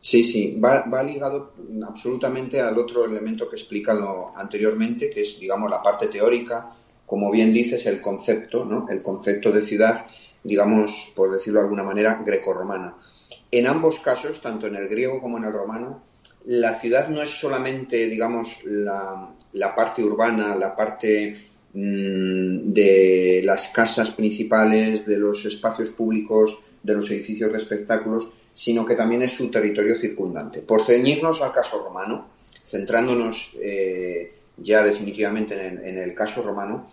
Sí, 0.00 0.22
sí, 0.22 0.58
va, 0.62 0.82
va, 0.82 1.02
ligado 1.02 1.52
absolutamente 1.86 2.60
al 2.60 2.78
otro 2.78 3.04
elemento 3.04 3.48
que 3.48 3.56
he 3.56 3.58
explicado 3.58 4.32
anteriormente, 4.36 5.10
que 5.10 5.22
es, 5.22 5.40
digamos, 5.40 5.70
la 5.70 5.82
parte 5.82 6.06
teórica, 6.06 6.70
como 7.06 7.30
bien 7.30 7.52
dices, 7.52 7.86
el 7.86 8.00
concepto, 8.00 8.64
¿no? 8.64 8.88
El 8.88 9.02
concepto 9.02 9.50
de 9.50 9.62
ciudad, 9.62 10.06
digamos, 10.44 11.12
por 11.14 11.32
decirlo 11.32 11.60
de 11.60 11.64
alguna 11.64 11.82
manera, 11.82 12.22
grecorromana. 12.24 12.94
En 13.50 13.66
ambos 13.66 14.00
casos, 14.00 14.40
tanto 14.40 14.66
en 14.66 14.76
el 14.76 14.88
griego 14.88 15.20
como 15.20 15.38
en 15.38 15.44
el 15.44 15.52
romano, 15.52 16.02
la 16.46 16.72
ciudad 16.72 17.08
no 17.08 17.22
es 17.22 17.30
solamente, 17.30 18.06
digamos, 18.06 18.62
la, 18.64 19.74
parte 19.74 20.02
urbana, 20.02 20.54
la 20.54 20.76
parte 20.76 21.48
mmm, 21.72 22.72
de 22.72 23.40
las 23.44 23.68
casas 23.68 24.12
principales, 24.12 25.06
de 25.06 25.18
los 25.18 25.44
espacios 25.44 25.90
públicos, 25.90 26.60
de 26.82 26.94
los 26.94 27.10
edificios 27.10 27.50
de 27.50 27.58
espectáculos, 27.58 28.30
sino 28.56 28.86
que 28.86 28.94
también 28.94 29.22
es 29.22 29.32
su 29.32 29.50
territorio 29.50 29.94
circundante. 29.94 30.62
Por 30.62 30.80
ceñirnos 30.80 31.42
al 31.42 31.52
caso 31.52 31.84
romano, 31.84 32.26
centrándonos 32.64 33.54
eh, 33.60 34.32
ya 34.56 34.82
definitivamente 34.82 35.54
en 35.54 35.98
el, 35.98 36.14
caso 36.14 36.42
romano, 36.42 36.88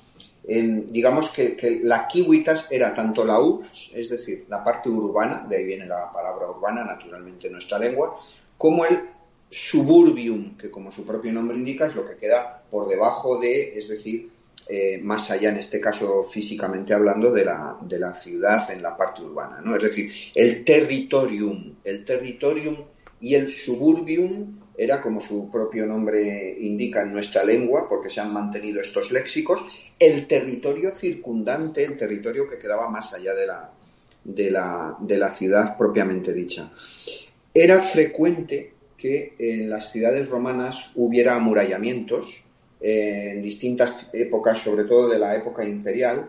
en, 0.45 0.91
digamos 0.91 1.29
que, 1.29 1.79
la 1.81 2.05
kiwitas 2.05 2.67
era 2.69 2.93
tanto 2.93 3.23
la 3.23 3.39
urbs, 3.39 3.91
es 3.95 4.09
decir, 4.09 4.45
la 4.49 4.61
parte 4.61 4.89
urbana, 4.89 5.45
de 5.47 5.55
ahí 5.55 5.63
viene 5.63 5.85
la 5.85 6.11
palabra 6.11 6.49
urbana, 6.49 6.83
naturalmente 6.83 7.47
en 7.47 7.53
nuestra 7.53 7.79
lengua, 7.79 8.13
como 8.57 8.83
el 8.83 8.99
suburbium, 9.49 10.57
que 10.57 10.69
como 10.69 10.91
su 10.91 11.05
propio 11.05 11.31
nombre 11.31 11.55
indica 11.55 11.85
es 11.85 11.95
lo 11.95 12.05
que 12.05 12.17
queda 12.17 12.61
por 12.69 12.89
debajo 12.89 13.39
de, 13.39 13.77
es 13.77 13.87
decir, 13.87 14.32
eh, 14.69 14.99
más 15.01 15.29
allá, 15.31 15.49
en 15.49 15.57
este 15.57 15.79
caso 15.79 16.23
físicamente 16.23 16.93
hablando, 16.93 17.31
de 17.31 17.45
la, 17.45 17.77
de 17.81 17.99
la 17.99 18.13
ciudad 18.13 18.71
en 18.71 18.81
la 18.81 18.95
parte 18.95 19.21
urbana. 19.21 19.61
¿no? 19.61 19.75
Es 19.75 19.83
decir, 19.83 20.11
el 20.35 20.63
territorium, 20.63 21.75
el 21.83 22.05
territorium 22.05 22.77
y 23.19 23.35
el 23.35 23.49
suburbium 23.49 24.59
era, 24.77 25.01
como 25.01 25.21
su 25.21 25.51
propio 25.51 25.85
nombre 25.85 26.57
indica 26.59 27.01
en 27.01 27.13
nuestra 27.13 27.43
lengua, 27.43 27.85
porque 27.87 28.09
se 28.09 28.21
han 28.21 28.33
mantenido 28.33 28.81
estos 28.81 29.11
léxicos, 29.11 29.65
el 29.99 30.25
territorio 30.27 30.91
circundante, 30.91 31.83
el 31.83 31.95
territorio 31.95 32.49
que 32.49 32.57
quedaba 32.57 32.89
más 32.89 33.13
allá 33.13 33.33
de 33.35 33.47
la, 33.47 33.71
de 34.23 34.49
la, 34.49 34.97
de 34.99 35.17
la 35.17 35.33
ciudad 35.33 35.77
propiamente 35.77 36.33
dicha. 36.33 36.71
Era 37.53 37.79
frecuente 37.79 38.73
que 38.97 39.35
en 39.37 39.69
las 39.69 39.91
ciudades 39.91 40.29
romanas 40.29 40.91
hubiera 40.95 41.35
amurallamientos, 41.35 42.42
en 42.85 43.41
distintas 43.41 44.09
épocas, 44.11 44.57
sobre 44.57 44.83
todo 44.83 45.07
de 45.07 45.17
la 45.17 45.35
época 45.35 45.63
imperial, 45.63 46.27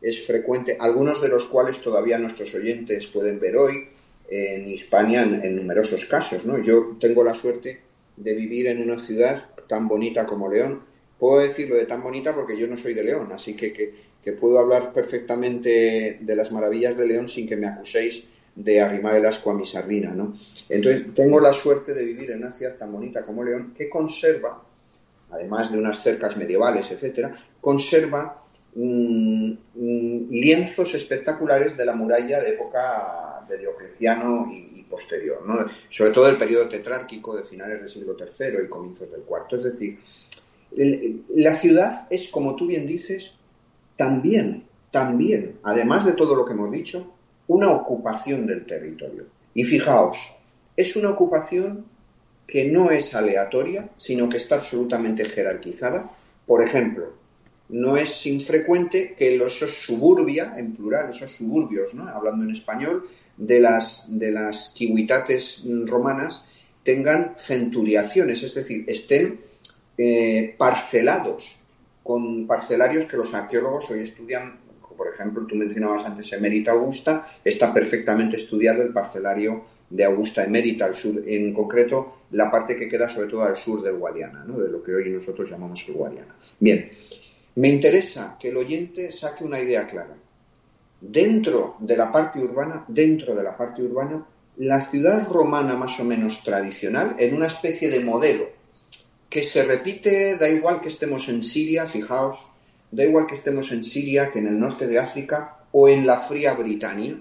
es 0.00 0.26
frecuente, 0.26 0.76
algunos 0.80 1.22
de 1.22 1.28
los 1.28 1.44
cuales 1.44 1.80
todavía 1.80 2.18
nuestros 2.18 2.52
oyentes 2.56 3.06
pueden 3.06 3.38
ver 3.38 3.56
hoy 3.56 3.86
en 4.28 4.68
Hispania 4.68 5.22
en, 5.22 5.54
numerosos 5.54 6.06
casos. 6.06 6.44
¿no? 6.44 6.58
Yo 6.58 6.96
tengo 7.00 7.22
la 7.22 7.34
suerte 7.34 7.80
de 8.16 8.34
vivir 8.34 8.66
en 8.66 8.82
una 8.82 8.98
ciudad 8.98 9.46
tan 9.68 9.86
bonita 9.86 10.26
como 10.26 10.50
León. 10.50 10.80
Puedo 11.20 11.40
decirlo 11.40 11.76
de 11.76 11.86
tan 11.86 12.02
bonita 12.02 12.34
porque 12.34 12.58
yo 12.58 12.66
no 12.66 12.76
soy 12.76 12.94
de 12.94 13.04
León, 13.04 13.30
así 13.30 13.54
que, 13.54 13.72
que, 13.72 13.94
que 14.24 14.32
puedo 14.32 14.58
hablar 14.58 14.92
perfectamente 14.92 16.18
de 16.20 16.36
las 16.36 16.50
maravillas 16.50 16.96
de 16.96 17.06
León 17.06 17.28
sin 17.28 17.46
que 17.46 17.56
me 17.56 17.68
acuséis 17.68 18.26
de 18.56 18.80
arrimar 18.80 19.14
el 19.14 19.26
asco 19.26 19.52
a 19.52 19.54
mi 19.54 19.64
sardina. 19.64 20.10
¿no? 20.10 20.34
Entonces, 20.68 21.14
tengo 21.14 21.38
la 21.38 21.52
suerte 21.52 21.94
de 21.94 22.04
vivir 22.04 22.32
en 22.32 22.38
una 22.38 22.50
ciudad 22.50 22.76
tan 22.76 22.90
bonita 22.90 23.22
como 23.22 23.44
León 23.44 23.72
que 23.76 23.88
conserva 23.88 24.71
además 25.32 25.72
de 25.72 25.78
unas 25.78 26.02
cercas 26.02 26.36
medievales, 26.36 26.90
etcétera, 26.90 27.34
conserva 27.60 28.42
lienzos 29.74 30.94
espectaculares 30.94 31.76
de 31.76 31.84
la 31.84 31.94
muralla 31.94 32.40
de 32.40 32.50
época 32.50 33.44
de 33.48 33.58
Diocleciano 33.58 34.50
y, 34.52 34.70
posterior, 34.88 35.40
sobre 35.88 36.10
todo 36.10 36.28
el 36.28 36.36
periodo 36.36 36.68
tetrárquico 36.68 37.34
de 37.34 37.44
finales 37.44 37.80
del 37.80 37.88
siglo 37.88 38.14
III 38.18 38.64
y 38.64 38.68
comienzos 38.68 39.10
del 39.10 39.22
IV. 39.22 39.56
Es 39.56 39.64
decir, 39.64 39.98
la 41.34 41.54
ciudad 41.54 42.06
es, 42.10 42.28
como 42.30 42.56
tú 42.56 42.66
bien 42.66 42.86
dices, 42.86 43.32
también, 43.96 44.64
también, 44.90 45.58
además 45.62 46.04
de 46.04 46.12
todo 46.12 46.34
lo 46.34 46.44
que 46.44 46.52
hemos 46.52 46.70
dicho, 46.70 47.10
una 47.46 47.70
ocupación 47.70 48.46
del 48.46 48.66
territorio. 48.66 49.24
Y 49.54 49.64
fijaos, 49.64 50.34
es 50.76 50.94
una 50.96 51.10
ocupación 51.10 51.86
que 52.46 52.64
no 52.64 52.90
es 52.90 53.14
aleatoria, 53.14 53.88
sino 53.96 54.28
que 54.28 54.36
está 54.36 54.56
absolutamente 54.56 55.24
jerarquizada. 55.24 56.10
Por 56.46 56.66
ejemplo, 56.66 57.14
no 57.68 57.96
es 57.96 58.26
infrecuente 58.26 59.14
que 59.18 59.36
los, 59.36 59.58
suburbia, 59.58 60.54
en 60.56 60.74
plural, 60.74 61.10
esos 61.10 61.30
suburbios, 61.30 61.94
¿no? 61.94 62.08
hablando 62.08 62.44
en 62.44 62.50
español, 62.50 63.08
de 63.36 63.60
las, 63.60 64.06
de 64.08 64.30
las 64.30 64.74
kiwitates 64.76 65.64
romanas, 65.86 66.44
tengan 66.82 67.34
centuriaciones, 67.38 68.42
es 68.42 68.54
decir, 68.54 68.84
estén 68.86 69.40
eh, 69.96 70.54
parcelados 70.58 71.60
con 72.02 72.46
parcelarios 72.46 73.10
que 73.10 73.16
los 73.16 73.32
arqueólogos 73.32 73.90
hoy 73.90 74.00
estudian. 74.00 74.60
Por 74.96 75.14
ejemplo, 75.14 75.46
tú 75.46 75.54
mencionabas 75.54 76.04
antes 76.04 76.32
Emerita 76.32 76.72
Augusta, 76.72 77.26
está 77.44 77.72
perfectamente 77.72 78.36
estudiado 78.36 78.82
el 78.82 78.92
parcelario 78.92 79.64
de 79.92 80.04
Augusta 80.04 80.42
Emérita 80.42 80.86
al 80.86 80.94
sur, 80.94 81.22
en 81.26 81.52
concreto 81.52 82.22
la 82.30 82.50
parte 82.50 82.76
que 82.76 82.88
queda 82.88 83.08
sobre 83.10 83.28
todo 83.28 83.42
al 83.42 83.56
sur 83.56 83.82
del 83.82 83.98
Guadiana, 83.98 84.42
de 84.44 84.70
lo 84.70 84.82
que 84.82 84.94
hoy 84.94 85.10
nosotros 85.10 85.50
llamamos 85.50 85.84
el 85.86 85.94
Guadiana. 85.94 86.34
Bien, 86.58 86.90
me 87.56 87.68
interesa 87.68 88.36
que 88.40 88.48
el 88.48 88.56
oyente 88.56 89.12
saque 89.12 89.44
una 89.44 89.60
idea 89.60 89.86
clara. 89.86 90.16
Dentro 90.98 91.76
de 91.80 91.96
la 91.96 92.10
parte 92.10 92.38
urbana, 92.38 92.84
dentro 92.88 93.34
de 93.34 93.42
la 93.42 93.54
parte 93.54 93.82
urbana, 93.82 94.24
la 94.56 94.80
ciudad 94.80 95.28
romana 95.28 95.76
más 95.76 96.00
o 96.00 96.04
menos 96.04 96.42
tradicional, 96.42 97.16
en 97.18 97.34
una 97.34 97.48
especie 97.48 97.90
de 97.90 98.00
modelo 98.00 98.48
que 99.28 99.44
se 99.44 99.62
repite, 99.62 100.36
da 100.36 100.48
igual 100.48 100.80
que 100.80 100.88
estemos 100.88 101.28
en 101.28 101.42
Siria, 101.42 101.84
fijaos, 101.84 102.38
da 102.90 103.04
igual 103.04 103.26
que 103.26 103.34
estemos 103.34 103.70
en 103.72 103.84
Siria, 103.84 104.30
que 104.30 104.38
en 104.38 104.46
el 104.46 104.58
norte 104.58 104.86
de 104.86 104.98
África 104.98 105.58
o 105.72 105.88
en 105.88 106.06
la 106.06 106.16
fría 106.16 106.54
Britania, 106.54 107.18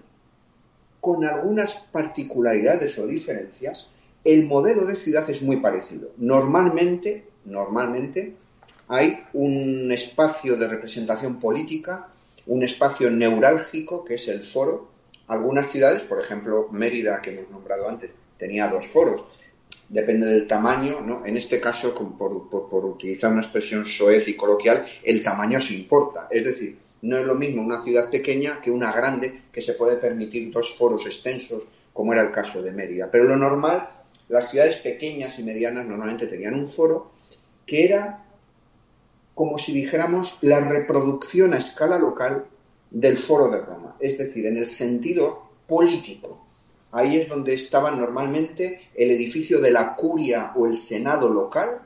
con 1.01 1.25
algunas 1.25 1.73
particularidades 1.91 2.97
o 2.99 3.07
diferencias, 3.07 3.89
el 4.23 4.45
modelo 4.45 4.85
de 4.85 4.95
ciudad 4.95 5.27
es 5.29 5.41
muy 5.41 5.57
parecido. 5.57 6.11
Normalmente, 6.17 7.25
normalmente 7.45 8.35
hay 8.87 9.23
un 9.33 9.91
espacio 9.91 10.55
de 10.57 10.67
representación 10.67 11.39
política, 11.39 12.07
un 12.45 12.63
espacio 12.63 13.09
neurálgico 13.09 14.05
que 14.05 14.15
es 14.15 14.27
el 14.27 14.43
foro. 14.43 14.89
Algunas 15.27 15.71
ciudades, 15.71 16.03
por 16.03 16.19
ejemplo, 16.19 16.67
Mérida, 16.71 17.21
que 17.21 17.31
hemos 17.31 17.49
nombrado 17.49 17.89
antes, 17.89 18.11
tenía 18.37 18.67
dos 18.67 18.85
foros. 18.87 19.23
Depende 19.89 20.27
del 20.27 20.45
tamaño, 20.45 21.01
¿no? 21.01 21.25
En 21.25 21.35
este 21.35 21.59
caso, 21.59 21.95
por, 21.95 22.49
por 22.49 22.85
utilizar 22.85 23.31
una 23.31 23.41
expresión 23.41 23.85
soez 23.87 24.27
y 24.27 24.35
coloquial, 24.35 24.85
el 25.03 25.23
tamaño 25.23 25.59
se 25.59 25.73
importa. 25.73 26.27
Es 26.29 26.45
decir, 26.45 26.77
no 27.01 27.17
es 27.17 27.25
lo 27.25 27.35
mismo 27.35 27.61
una 27.61 27.79
ciudad 27.79 28.09
pequeña 28.09 28.61
que 28.61 28.71
una 28.71 28.91
grande 28.91 29.43
que 29.51 29.61
se 29.61 29.73
puede 29.73 29.97
permitir 29.97 30.51
dos 30.51 30.73
foros 30.75 31.05
extensos, 31.05 31.63
como 31.93 32.13
era 32.13 32.21
el 32.21 32.31
caso 32.31 32.61
de 32.61 32.71
Mérida. 32.71 33.09
Pero 33.11 33.23
lo 33.23 33.35
normal, 33.35 33.89
las 34.29 34.49
ciudades 34.49 34.77
pequeñas 34.77 35.37
y 35.39 35.43
medianas 35.43 35.85
normalmente 35.85 36.27
tenían 36.27 36.55
un 36.55 36.69
foro 36.69 37.11
que 37.65 37.85
era 37.85 38.25
como 39.33 39.57
si 39.57 39.73
dijéramos 39.73 40.37
la 40.41 40.59
reproducción 40.59 41.53
a 41.53 41.57
escala 41.57 41.97
local 41.97 42.45
del 42.91 43.17
foro 43.17 43.49
de 43.49 43.61
Roma, 43.61 43.95
es 43.99 44.17
decir, 44.17 44.45
en 44.45 44.57
el 44.57 44.67
sentido 44.67 45.49
político. 45.67 46.45
Ahí 46.91 47.17
es 47.17 47.29
donde 47.29 47.53
estaba 47.53 47.89
normalmente 47.91 48.89
el 48.93 49.11
edificio 49.11 49.61
de 49.61 49.71
la 49.71 49.95
curia 49.95 50.51
o 50.55 50.67
el 50.67 50.75
senado 50.75 51.29
local, 51.29 51.79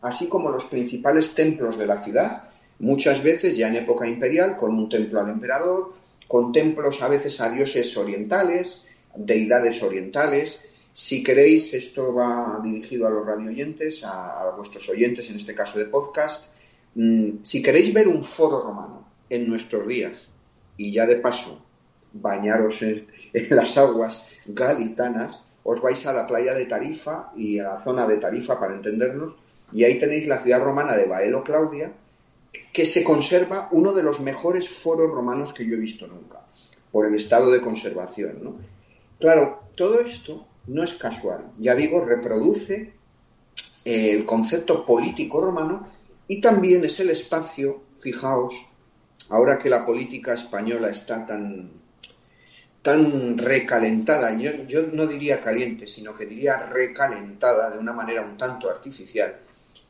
así 0.00 0.28
como 0.28 0.48
los 0.48 0.64
principales 0.66 1.34
templos 1.34 1.76
de 1.76 1.86
la 1.86 2.00
ciudad, 2.00 2.53
muchas 2.78 3.22
veces 3.22 3.56
ya 3.56 3.68
en 3.68 3.76
época 3.76 4.06
imperial, 4.06 4.56
con 4.56 4.74
un 4.74 4.88
templo 4.88 5.20
al 5.20 5.30
emperador, 5.30 5.94
con 6.28 6.52
templos 6.52 7.02
a 7.02 7.08
veces 7.08 7.40
a 7.40 7.50
dioses 7.50 7.96
orientales, 7.96 8.86
deidades 9.16 9.82
orientales. 9.82 10.60
Si 10.92 11.22
queréis, 11.22 11.74
esto 11.74 12.14
va 12.14 12.60
dirigido 12.62 13.06
a 13.06 13.10
los 13.10 13.26
radioyentes, 13.26 14.04
a, 14.04 14.40
a 14.40 14.56
vuestros 14.56 14.88
oyentes, 14.88 15.28
en 15.30 15.36
este 15.36 15.54
caso 15.54 15.78
de 15.78 15.86
podcast. 15.86 16.54
Mm, 16.94 17.42
si 17.42 17.62
queréis 17.62 17.92
ver 17.92 18.06
un 18.08 18.22
foro 18.22 18.62
romano 18.62 19.08
en 19.28 19.48
nuestros 19.48 19.86
días, 19.86 20.28
y 20.76 20.92
ya 20.92 21.06
de 21.06 21.16
paso 21.16 21.64
bañaros 22.12 22.80
en, 22.82 23.06
en 23.32 23.56
las 23.56 23.76
aguas 23.76 24.28
gaditanas, 24.46 25.50
os 25.64 25.80
vais 25.82 26.06
a 26.06 26.12
la 26.12 26.26
playa 26.26 26.54
de 26.54 26.66
Tarifa 26.66 27.32
y 27.36 27.58
a 27.58 27.64
la 27.64 27.80
zona 27.80 28.06
de 28.06 28.18
Tarifa 28.18 28.58
para 28.60 28.74
entendernos, 28.74 29.34
y 29.72 29.82
ahí 29.84 29.98
tenéis 29.98 30.26
la 30.26 30.38
ciudad 30.38 30.62
romana 30.62 30.96
de 30.96 31.06
Baelo 31.06 31.42
Claudia, 31.42 31.92
que 32.72 32.84
se 32.84 33.04
conserva 33.04 33.68
uno 33.72 33.92
de 33.92 34.02
los 34.02 34.20
mejores 34.20 34.68
foros 34.68 35.10
romanos 35.10 35.52
que 35.52 35.66
yo 35.66 35.74
he 35.74 35.78
visto 35.78 36.06
nunca, 36.06 36.40
por 36.90 37.06
el 37.06 37.14
estado 37.14 37.50
de 37.50 37.60
conservación. 37.60 38.56
Claro, 39.18 39.62
todo 39.76 40.00
esto 40.00 40.46
no 40.66 40.82
es 40.82 40.94
casual, 40.94 41.52
ya 41.58 41.74
digo, 41.74 42.04
reproduce 42.04 42.92
el 43.84 44.24
concepto 44.24 44.84
político 44.86 45.40
romano 45.40 45.88
y 46.26 46.40
también 46.40 46.84
es 46.84 46.98
el 47.00 47.10
espacio, 47.10 47.82
fijaos, 47.98 48.54
ahora 49.28 49.58
que 49.58 49.68
la 49.68 49.84
política 49.84 50.34
española 50.34 50.88
está 50.88 51.26
tan, 51.26 51.70
tan 52.82 53.38
recalentada, 53.38 54.36
yo, 54.38 54.52
yo 54.66 54.82
no 54.92 55.06
diría 55.06 55.40
caliente, 55.40 55.86
sino 55.86 56.16
que 56.16 56.26
diría 56.26 56.58
recalentada 56.66 57.70
de 57.70 57.78
una 57.78 57.92
manera 57.92 58.22
un 58.22 58.36
tanto 58.36 58.70
artificial, 58.70 59.36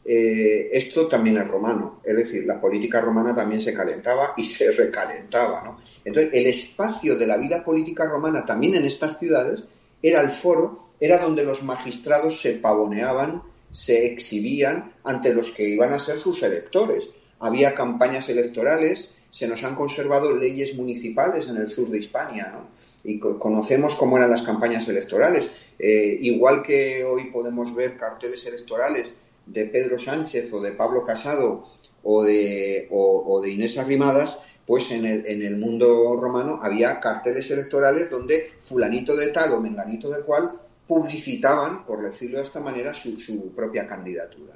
eh, 0.04 0.68
esto 0.72 1.08
también 1.08 1.38
es 1.38 1.48
romano, 1.48 2.00
es 2.04 2.14
decir, 2.14 2.44
la 2.44 2.60
política 2.60 3.00
romana 3.00 3.34
también 3.34 3.62
se 3.62 3.72
calentaba 3.72 4.34
y 4.36 4.44
se 4.44 4.70
recalentaba. 4.72 5.62
¿no? 5.64 5.80
Entonces, 6.04 6.32
el 6.34 6.46
espacio 6.46 7.16
de 7.16 7.26
la 7.26 7.38
vida 7.38 7.64
política 7.64 8.04
romana 8.04 8.44
también 8.44 8.74
en 8.74 8.84
estas 8.84 9.18
ciudades 9.18 9.64
era 10.02 10.20
el 10.20 10.30
foro, 10.30 10.88
era 11.00 11.18
donde 11.18 11.42
los 11.42 11.62
magistrados 11.62 12.40
se 12.40 12.52
pavoneaban, 12.52 13.42
se 13.72 14.06
exhibían 14.06 14.92
ante 15.04 15.32
los 15.32 15.50
que 15.50 15.68
iban 15.68 15.92
a 15.92 15.98
ser 15.98 16.18
sus 16.18 16.42
electores. 16.42 17.10
Había 17.40 17.74
campañas 17.74 18.28
electorales, 18.28 19.14
se 19.30 19.48
nos 19.48 19.64
han 19.64 19.74
conservado 19.74 20.36
leyes 20.36 20.76
municipales 20.76 21.48
en 21.48 21.56
el 21.56 21.68
sur 21.68 21.88
de 21.88 21.98
Hispania, 21.98 22.52
¿no? 22.52 22.74
y 23.04 23.18
conocemos 23.18 23.94
cómo 23.96 24.16
eran 24.16 24.30
las 24.30 24.42
campañas 24.42 24.88
electorales. 24.88 25.50
Eh, 25.78 26.18
igual 26.20 26.62
que 26.62 27.04
hoy 27.04 27.24
podemos 27.24 27.74
ver 27.74 27.96
carteles 27.96 28.46
electorales 28.46 29.14
de 29.46 29.66
Pedro 29.66 29.98
Sánchez 29.98 30.52
o 30.52 30.60
de 30.60 30.72
Pablo 30.72 31.04
Casado 31.04 31.66
o 32.02 32.22
de, 32.22 32.88
o, 32.90 33.40
de 33.42 33.50
Inés 33.50 33.78
Arrimadas, 33.78 34.40
pues 34.66 34.90
en 34.90 35.04
el, 35.04 35.26
en 35.26 35.42
el 35.42 35.56
mundo 35.56 36.16
romano 36.16 36.60
había 36.62 37.00
carteles 37.00 37.50
electorales 37.50 38.10
donde 38.10 38.52
fulanito 38.60 39.16
de 39.16 39.28
tal 39.28 39.52
o 39.52 39.60
menganito 39.60 40.10
de 40.10 40.22
cual 40.22 40.52
publicitaban, 40.86 41.86
por 41.86 42.02
decirlo 42.02 42.38
de 42.38 42.44
esta 42.44 42.60
manera, 42.60 42.94
su, 42.94 43.52
propia 43.54 43.86
candidatura. 43.86 44.54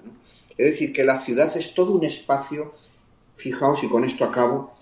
Es 0.56 0.72
decir, 0.72 0.92
que 0.92 1.04
la 1.04 1.20
ciudad 1.20 1.54
es 1.56 1.74
todo 1.74 1.92
un 1.92 2.04
espacio, 2.04 2.74
fijaos 3.34 3.82
y 3.84 3.88
con 3.88 4.04
esto 4.04 4.24
acabo, 4.24 4.74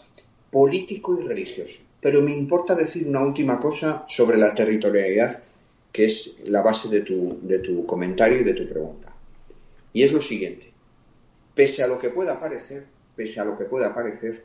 político 0.51 1.19
y 1.21 1.25
religioso. 1.25 1.81
Pero 2.01 2.23
me 2.23 2.33
importa 2.33 2.75
decir 2.75 3.07
una 3.07 3.23
última 3.23 3.61
cosa 3.61 4.05
sobre 4.09 4.39
la 4.39 4.55
territorialidad, 4.55 5.43
que 5.93 6.07
es 6.07 6.37
la 6.45 6.63
base 6.63 6.89
de 6.89 7.01
tu, 7.03 7.39
de 7.43 7.59
tu 7.61 7.87
comentario 7.87 8.41
y 8.41 8.45
de 8.45 8.55
tu 8.55 8.69
pregunta. 8.69 9.16
Y 9.97 10.03
es 10.03 10.13
lo 10.13 10.21
siguiente, 10.21 10.71
pese 11.55 11.83
a 11.83 11.87
lo 11.87 11.99
que 11.99 12.11
pueda 12.11 12.39
parecer, 12.39 12.85
pese 13.17 13.41
a 13.41 13.47
lo 13.47 13.57
que 13.57 13.65
pueda 13.65 13.95
parecer, 13.95 14.45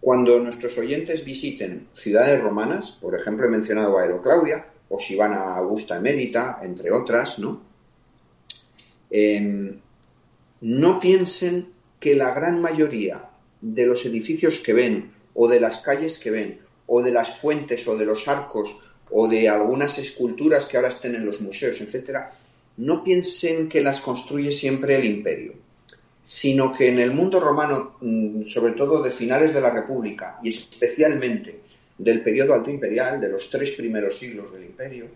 cuando 0.00 0.38
nuestros 0.38 0.78
oyentes 0.78 1.24
visiten 1.24 1.88
ciudades 1.92 2.40
romanas, 2.40 2.92
por 2.92 3.18
ejemplo 3.18 3.46
he 3.46 3.50
mencionado 3.50 3.98
a 3.98 4.02
Aeroclaudia, 4.02 4.64
o 4.88 5.00
si 5.00 5.16
van 5.16 5.32
a 5.32 5.56
Augusta 5.56 5.96
Emérita, 5.96 6.60
entre 6.62 6.92
otras, 6.92 7.40
¿no? 7.40 7.62
Em, 9.10 9.76
no 10.60 11.00
piensen 11.00 11.66
que 11.98 12.14
la 12.14 12.32
gran 12.32 12.62
mayoría 12.62 13.28
de 13.60 13.86
los 13.86 14.06
edificios 14.06 14.60
que 14.60 14.72
ven, 14.72 15.10
o 15.34 15.48
de 15.48 15.58
las 15.58 15.80
calles 15.80 16.20
que 16.20 16.30
ven, 16.30 16.60
o 16.86 17.02
de 17.02 17.10
las 17.10 17.40
fuentes, 17.40 17.88
o 17.88 17.98
de 17.98 18.06
los 18.06 18.28
arcos, 18.28 18.78
o 19.10 19.26
de 19.26 19.48
algunas 19.48 19.98
esculturas 19.98 20.66
que 20.66 20.76
ahora 20.76 20.90
estén 20.90 21.16
en 21.16 21.26
los 21.26 21.40
museos, 21.40 21.80
etcétera, 21.80 22.38
no 22.78 23.02
piensen 23.02 23.68
que 23.68 23.80
las 23.80 24.00
construye 24.00 24.52
siempre 24.52 24.96
el 24.96 25.04
imperio, 25.04 25.54
sino 26.22 26.72
que 26.72 26.88
en 26.88 26.98
el 26.98 27.12
mundo 27.12 27.40
romano, 27.40 27.96
mm, 28.00 28.42
sobre 28.44 28.72
todo 28.72 29.02
de 29.02 29.10
finales 29.10 29.54
de 29.54 29.60
la 29.60 29.70
República 29.70 30.38
y 30.42 30.50
especialmente 30.50 31.60
del 31.96 32.22
periodo 32.22 32.54
alto 32.54 32.70
imperial, 32.70 33.20
de 33.20 33.28
los 33.28 33.48
tres 33.48 33.70
primeros 33.72 34.18
siglos 34.18 34.52
del 34.52 34.64
imperio, 34.64 35.06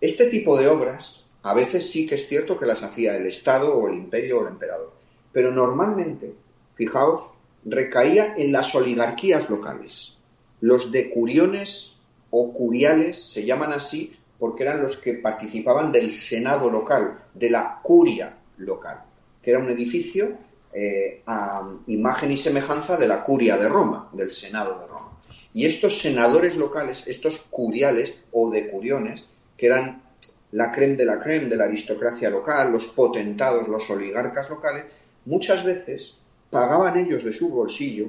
este 0.00 0.30
tipo 0.30 0.58
de 0.58 0.68
obras 0.68 1.22
a 1.42 1.54
veces 1.54 1.90
sí 1.90 2.06
que 2.06 2.14
es 2.14 2.28
cierto 2.28 2.58
que 2.58 2.66
las 2.66 2.82
hacía 2.82 3.16
el 3.16 3.26
Estado 3.26 3.76
o 3.76 3.88
el 3.88 3.96
imperio 3.96 4.38
o 4.38 4.42
el 4.42 4.52
emperador, 4.52 4.92
pero 5.32 5.50
normalmente, 5.50 6.32
fijaos, 6.74 7.22
recaía 7.64 8.34
en 8.36 8.52
las 8.52 8.74
oligarquías 8.74 9.50
locales. 9.50 10.16
Los 10.60 10.92
decuriones 10.92 11.96
o 12.30 12.52
curiales 12.52 13.22
se 13.22 13.44
llaman 13.44 13.72
así 13.72 14.16
porque 14.42 14.64
eran 14.64 14.82
los 14.82 14.96
que 14.96 15.14
participaban 15.14 15.92
del 15.92 16.10
Senado 16.10 16.68
local, 16.68 17.16
de 17.32 17.48
la 17.48 17.78
curia 17.80 18.34
local, 18.56 19.04
que 19.40 19.52
era 19.52 19.60
un 19.60 19.70
edificio 19.70 20.36
eh, 20.72 21.22
a 21.24 21.62
imagen 21.86 22.32
y 22.32 22.36
semejanza 22.36 22.96
de 22.96 23.06
la 23.06 23.22
curia 23.22 23.56
de 23.56 23.68
Roma, 23.68 24.10
del 24.12 24.32
Senado 24.32 24.80
de 24.80 24.88
Roma. 24.88 25.12
Y 25.54 25.64
estos 25.64 26.00
senadores 26.00 26.56
locales, 26.56 27.06
estos 27.06 27.38
curiales 27.50 28.16
o 28.32 28.50
decuriones, 28.50 29.22
que 29.56 29.66
eran 29.66 30.02
la 30.50 30.72
creme 30.72 30.96
de 30.96 31.04
la 31.04 31.20
creme 31.20 31.48
de 31.48 31.56
la 31.56 31.66
aristocracia 31.66 32.28
local, 32.28 32.72
los 32.72 32.88
potentados, 32.88 33.68
los 33.68 33.88
oligarcas 33.90 34.50
locales, 34.50 34.86
muchas 35.24 35.62
veces 35.62 36.18
pagaban 36.50 36.98
ellos 36.98 37.22
de 37.22 37.32
su 37.32 37.48
bolsillo 37.48 38.08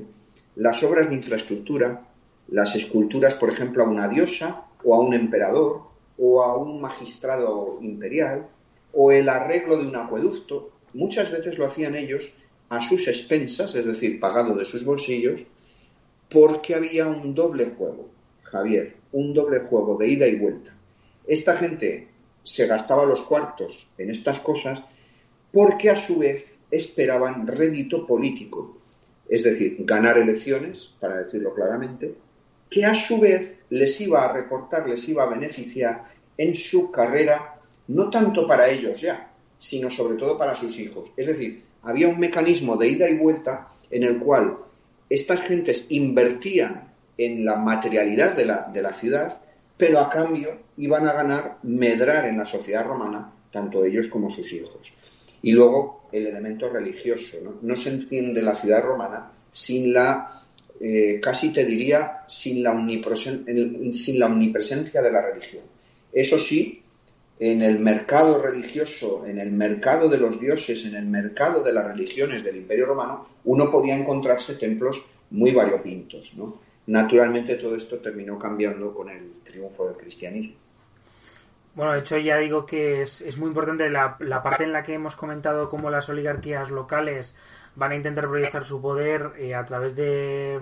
las 0.55 0.81
obras 0.81 1.09
de 1.09 1.13
infraestructura, 1.13 2.01
las 2.47 2.75
esculturas, 2.75 3.35
por 3.35 3.51
ejemplo, 3.51 3.83
a 3.83 3.87
una 3.87 4.07
diosa 4.07 4.63
o 4.83 4.95
a 4.95 4.99
un 4.99 5.13
emperador, 5.13 5.92
o 6.17 6.43
a 6.43 6.58
un 6.58 6.82
magistrado 6.82 7.80
imperial 7.82 8.47
o 8.93 9.12
el 9.12 9.28
arreglo 9.30 9.78
de 9.78 9.88
un 9.88 9.95
acueducto, 9.95 10.71
muchas 10.93 11.32
veces 11.32 11.58
lo 11.58 11.65
hacían 11.65 11.95
ellos 11.95 12.32
a 12.69 12.82
sus 12.82 13.08
expensas, 13.08 13.76
es 13.76 13.86
decir, 13.86 14.19
pagado 14.19 14.56
de 14.56 14.65
sus 14.65 14.86
bolsillos, 14.86 15.41
porque 16.30 16.76
había 16.76 17.08
un 17.08 17.36
doble 17.36 17.65
juego, 17.78 18.10
Javier, 18.43 18.95
un 19.12 19.34
doble 19.34 19.60
juego 19.60 19.97
de 19.97 20.08
ida 20.08 20.28
y 20.28 20.36
vuelta. 20.36 20.73
esta 21.28 21.58
gente 21.58 22.08
se 22.43 22.67
gastaba 22.67 23.06
los 23.06 23.21
cuartos 23.21 23.88
en 23.97 24.12
estas 24.12 24.39
cosas 24.39 24.84
porque 25.52 25.89
a 25.89 25.95
su 25.95 26.19
vez 26.19 26.52
esperaban 26.71 27.47
rédito 27.47 28.06
político, 28.08 28.78
es 29.30 29.43
decir, 29.43 29.78
ganar 29.80 30.17
elecciones, 30.17 30.93
para 30.99 31.19
decirlo 31.19 31.54
claramente, 31.54 32.15
que 32.73 32.86
a 32.86 32.95
su 32.95 33.19
vez 33.19 33.59
les 33.69 34.01
iba 34.01 34.23
a 34.23 34.33
reportar, 34.33 34.88
les 34.88 35.07
iba 35.09 35.23
a 35.23 35.29
beneficiar 35.29 36.05
en 36.38 36.55
su 36.55 36.89
carrera, 36.89 37.59
no 37.88 38.09
tanto 38.09 38.47
para 38.47 38.67
ellos 38.69 38.99
ya, 39.01 39.29
sino 39.59 39.91
sobre 39.91 40.17
todo 40.17 40.38
para 40.38 40.55
sus 40.55 40.79
hijos. 40.79 41.12
Es 41.15 41.27
decir, 41.27 41.63
había 41.83 42.07
un 42.07 42.19
mecanismo 42.19 42.75
de 42.77 42.88
ida 42.88 43.09
y 43.09 43.17
vuelta 43.17 43.67
en 43.91 44.03
el 44.03 44.17
cual 44.17 44.57
estas 45.09 45.43
gentes 45.43 45.86
invertían 45.89 46.91
en 47.17 47.45
la 47.45 47.55
materialidad 47.55 48.36
de 48.36 48.45
la, 48.45 48.69
de 48.73 48.81
la 48.81 48.93
ciudad, 48.93 49.39
pero 49.77 49.99
a 49.99 50.09
cambio 50.09 50.49
iban 50.77 51.07
a 51.07 51.13
ganar 51.13 51.57
medrar 51.62 52.25
en 52.25 52.38
la 52.38 52.45
sociedad 52.45 52.86
romana, 52.86 53.31
tanto 53.51 53.86
ellos 53.86 54.07
como 54.07 54.31
sus 54.31 54.51
hijos. 54.51 54.93
Y 55.43 55.51
luego 55.51 56.07
el 56.12 56.27
elemento 56.27 56.69
religioso. 56.69 57.38
No, 57.62 57.75
se 57.75 57.89
entiende 57.89 58.41
la 58.41 58.55
ciudad 58.55 58.81
romana 58.81 59.31
sin 59.51 59.93
la, 59.93 60.42
eh, 60.85 61.21
casi 61.21 61.53
te 61.53 61.63
diría, 61.63 62.23
sin 62.27 62.61
la, 62.61 62.73
omnipresencia 62.73 65.01
de 65.01 65.11
la 65.11 65.21
religión. 65.21 65.63
Eso 66.11 66.37
sí, 66.37 66.83
en 67.39 67.61
el 67.61 67.79
mercado 67.79 68.41
religioso, 68.41 69.25
en 69.25 69.39
el 69.39 69.53
mercado 69.53 70.09
de 70.09 70.17
los 70.17 70.41
dioses, 70.41 70.83
en 70.83 70.95
el 70.95 71.05
mercado 71.05 71.63
de 71.63 71.71
las 71.71 71.87
religiones 71.87 72.43
del 72.43 72.57
Imperio 72.57 72.87
Romano, 72.87 73.29
uno 73.45 73.71
podía 73.71 73.95
encontrarse 73.95 74.55
templos 74.55 75.05
muy 75.29 75.51
variopintos. 75.51 76.33
Naturalmente 76.87 77.55
todo 77.55 77.77
esto 77.77 77.99
terminó 77.99 78.37
cambiando 78.37 78.93
con 78.93 79.07
el 79.07 79.35
triunfo 79.41 79.87
del 79.87 79.95
cristianismo. 79.95 80.55
Bueno, 81.75 81.93
de 81.93 81.99
hecho 81.99 82.17
ya 82.17 82.39
digo 82.39 82.65
que 82.65 83.03
es, 83.03 83.21
es 83.21 83.37
muy 83.37 83.47
importante 83.47 83.89
la, 83.89 84.17
la, 84.19 84.43
parte 84.43 84.65
en 84.65 84.73
la 84.73 84.83
que 84.83 84.95
hemos 84.95 85.15
comentado 85.15 85.69
cómo 85.69 85.89
las 85.89 86.09
oligarquías 86.09 86.71
locales 86.71 87.37
van 87.75 87.91
a 87.91 87.95
intentar 87.95 88.27
proyectar 88.27 88.63
su 88.65 88.81
poder 88.81 89.33
eh, 89.38 89.55
a 89.55 89.65
través 89.65 89.95
de, 89.95 90.59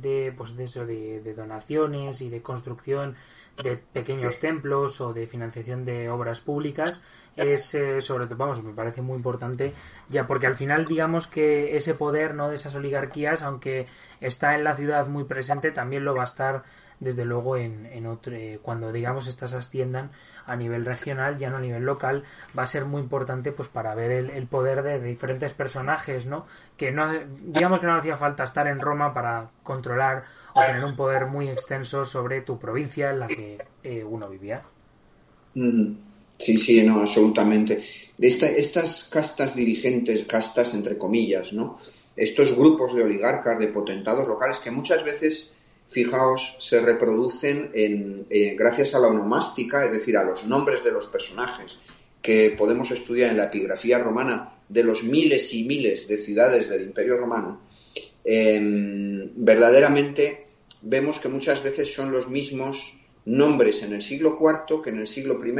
de, 0.00 0.32
pues 0.36 0.56
de 0.56 0.64
eso, 0.64 0.86
de, 0.86 1.20
de, 1.20 1.34
donaciones 1.34 2.20
y 2.20 2.28
de 2.28 2.42
construcción 2.42 3.16
de 3.62 3.76
pequeños 3.76 4.38
templos 4.40 5.00
o 5.00 5.12
de 5.12 5.26
financiación 5.26 5.84
de 5.84 6.10
obras 6.10 6.40
públicas. 6.40 7.02
Es 7.36 7.74
eh, 7.74 8.00
sobre 8.00 8.26
todo, 8.26 8.36
vamos, 8.36 8.62
me 8.62 8.72
parece 8.72 9.02
muy 9.02 9.16
importante 9.16 9.72
ya 10.08 10.26
porque 10.26 10.46
al 10.46 10.54
final 10.54 10.84
digamos 10.84 11.26
que 11.26 11.76
ese 11.76 11.94
poder 11.94 12.34
no 12.34 12.48
de 12.48 12.56
esas 12.56 12.74
oligarquías, 12.74 13.42
aunque 13.42 13.86
está 14.20 14.54
en 14.56 14.64
la 14.64 14.74
ciudad 14.74 15.06
muy 15.06 15.24
presente, 15.24 15.70
también 15.70 16.04
lo 16.04 16.14
va 16.14 16.22
a 16.22 16.26
estar 16.26 16.64
desde 17.00 17.24
luego 17.24 17.56
en, 17.56 17.86
en 17.86 18.06
otro, 18.06 18.34
eh, 18.34 18.60
cuando 18.62 18.92
digamos 18.92 19.26
estas 19.26 19.54
asciendan 19.54 20.10
a 20.46 20.54
nivel 20.54 20.84
regional, 20.84 21.38
ya 21.38 21.48
no 21.48 21.56
a 21.56 21.60
nivel 21.60 21.82
local, 21.82 22.24
va 22.56 22.64
a 22.64 22.66
ser 22.66 22.84
muy 22.84 23.00
importante 23.00 23.52
pues 23.52 23.68
para 23.68 23.94
ver 23.94 24.10
el, 24.10 24.46
poder 24.46 24.82
de, 24.82 25.00
diferentes 25.00 25.54
personajes, 25.54 26.26
¿no? 26.26 26.46
Que 26.76 26.92
no, 26.92 27.10
digamos 27.42 27.80
que 27.80 27.86
no 27.86 27.96
hacía 27.96 28.16
falta 28.16 28.44
estar 28.44 28.66
en 28.66 28.80
Roma 28.80 29.14
para 29.14 29.50
controlar 29.62 30.24
o 30.54 30.60
tener 30.60 30.84
un 30.84 30.94
poder 30.94 31.26
muy 31.26 31.48
extenso 31.48 32.04
sobre 32.04 32.42
tu 32.42 32.58
provincia 32.58 33.10
en 33.10 33.20
la 33.20 33.28
que 33.28 33.58
eh, 33.82 34.04
uno 34.04 34.28
vivía. 34.28 34.62
Mm, 35.54 35.92
sí, 36.28 36.56
sí, 36.58 36.84
no, 36.84 37.00
absolutamente. 37.00 37.82
estas 38.18 39.08
castas 39.10 39.56
dirigentes, 39.56 40.24
castas 40.24 40.74
entre 40.74 40.98
comillas, 40.98 41.52
¿no? 41.54 41.78
Estos 42.14 42.54
grupos 42.54 42.94
de 42.94 43.04
oligarcas, 43.04 43.58
de 43.58 43.68
potentados 43.68 44.28
locales 44.28 44.58
que 44.58 44.70
muchas 44.70 45.04
veces 45.04 45.54
fijaos, 45.90 46.56
se 46.58 46.80
reproducen 46.80 47.70
en, 47.74 48.26
eh, 48.30 48.54
gracias 48.56 48.94
a 48.94 49.00
la 49.00 49.08
onomástica, 49.08 49.84
es 49.84 49.92
decir, 49.92 50.16
a 50.16 50.24
los 50.24 50.46
nombres 50.46 50.84
de 50.84 50.92
los 50.92 51.08
personajes 51.08 51.76
que 52.22 52.54
podemos 52.56 52.90
estudiar 52.92 53.30
en 53.30 53.36
la 53.36 53.46
epigrafía 53.46 53.98
romana 53.98 54.54
de 54.68 54.84
los 54.84 55.02
miles 55.02 55.52
y 55.52 55.64
miles 55.64 56.06
de 56.06 56.16
ciudades 56.16 56.68
del 56.68 56.82
Imperio 56.82 57.16
Romano, 57.16 57.60
em, 58.24 59.30
verdaderamente 59.34 60.46
vemos 60.82 61.18
que 61.18 61.28
muchas 61.28 61.62
veces 61.62 61.92
son 61.92 62.12
los 62.12 62.28
mismos 62.28 62.94
nombres 63.24 63.82
en 63.82 63.92
el 63.92 64.02
siglo 64.02 64.36
IV 64.38 64.82
que 64.82 64.90
en 64.90 64.98
el 64.98 65.06
siglo 65.06 65.44
I, 65.44 65.54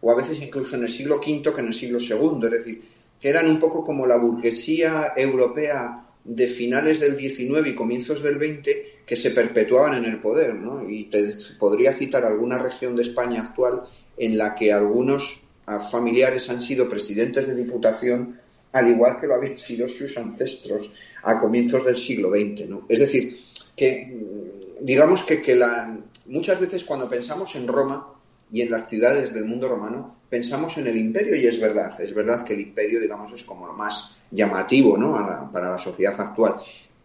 o 0.00 0.10
a 0.10 0.14
veces 0.14 0.40
incluso 0.40 0.76
en 0.76 0.84
el 0.84 0.90
siglo 0.90 1.16
V 1.16 1.52
que 1.54 1.60
en 1.60 1.66
el 1.66 1.74
siglo 1.74 1.98
II, 2.00 2.44
es 2.44 2.50
decir, 2.50 2.82
que 3.20 3.28
eran 3.28 3.50
un 3.50 3.60
poco 3.60 3.84
como 3.84 4.06
la 4.06 4.16
burguesía 4.16 5.12
europea 5.16 6.05
de 6.26 6.46
finales 6.48 7.00
del 7.00 7.16
XIX 7.16 7.66
y 7.66 7.74
comienzos 7.74 8.22
del 8.22 8.36
XX 8.36 8.70
que 9.06 9.16
se 9.16 9.30
perpetuaban 9.30 9.94
en 9.94 10.04
el 10.04 10.20
poder, 10.20 10.54
¿no? 10.54 10.88
Y 10.88 11.04
te 11.04 11.32
podría 11.58 11.92
citar 11.92 12.24
alguna 12.24 12.58
región 12.58 12.96
de 12.96 13.02
España 13.02 13.42
actual 13.42 13.82
en 14.16 14.36
la 14.36 14.54
que 14.54 14.72
algunos 14.72 15.40
ah, 15.66 15.78
familiares 15.78 16.50
han 16.50 16.60
sido 16.60 16.88
presidentes 16.88 17.46
de 17.46 17.54
diputación 17.54 18.40
al 18.72 18.88
igual 18.88 19.18
que 19.20 19.26
lo 19.26 19.34
habían 19.34 19.58
sido 19.58 19.88
sus 19.88 20.16
ancestros 20.18 20.90
a 21.22 21.40
comienzos 21.40 21.84
del 21.84 21.96
siglo 21.96 22.30
XX, 22.30 22.68
¿no? 22.68 22.84
Es 22.88 22.98
decir, 22.98 23.38
que 23.76 24.06
mm, 24.06 24.84
digamos 24.84 25.22
que, 25.22 25.40
que 25.40 25.54
la, 25.54 25.96
muchas 26.26 26.60
veces 26.60 26.84
cuando 26.84 27.08
pensamos 27.08 27.54
en 27.54 27.68
Roma 27.68 28.15
y 28.52 28.60
en 28.60 28.70
las 28.70 28.88
ciudades 28.88 29.34
del 29.34 29.44
mundo 29.44 29.68
romano, 29.68 30.16
pensamos 30.28 30.76
en 30.78 30.86
el 30.86 30.96
imperio 30.96 31.36
y 31.36 31.46
es 31.46 31.60
verdad, 31.60 32.00
es 32.00 32.14
verdad 32.14 32.44
que 32.44 32.54
el 32.54 32.60
imperio, 32.60 33.00
digamos, 33.00 33.32
es 33.32 33.44
como 33.44 33.66
lo 33.66 33.72
más 33.72 34.16
llamativo, 34.30 34.96
¿no? 34.96 35.50
para 35.52 35.70
la 35.70 35.78
sociedad 35.78 36.20
actual. 36.20 36.56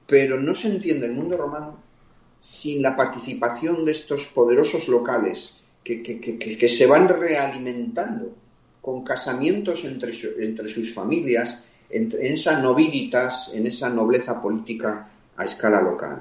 Pero 0.08 0.40
no 0.40 0.54
se 0.56 0.68
entiende 0.68 1.06
el 1.06 1.14
mundo 1.14 1.38
romano 1.38 1.78
sin 2.40 2.82
la 2.82 2.96
participación 2.96 3.86
de 3.86 3.92
estos 3.92 4.28
poderosos 4.28 4.88
locales 4.88 5.58
que, 5.84 6.02
que, 6.02 6.70
se 6.70 6.86
van 6.88 7.08
realimentando 7.08 8.36
con 8.82 9.04
casamientos 9.04 9.86
entre, 9.86 10.14
entre 10.40 10.70
sus 10.70 10.94
familias, 10.94 11.64
en, 11.90 12.10
esa 12.34 12.60
nobilitas, 12.60 13.52
en 13.54 13.68
esa 13.68 13.90
nobleza 13.90 14.42
política 14.42 15.08
a 15.38 15.44
escala 15.44 15.82
local. 15.82 16.20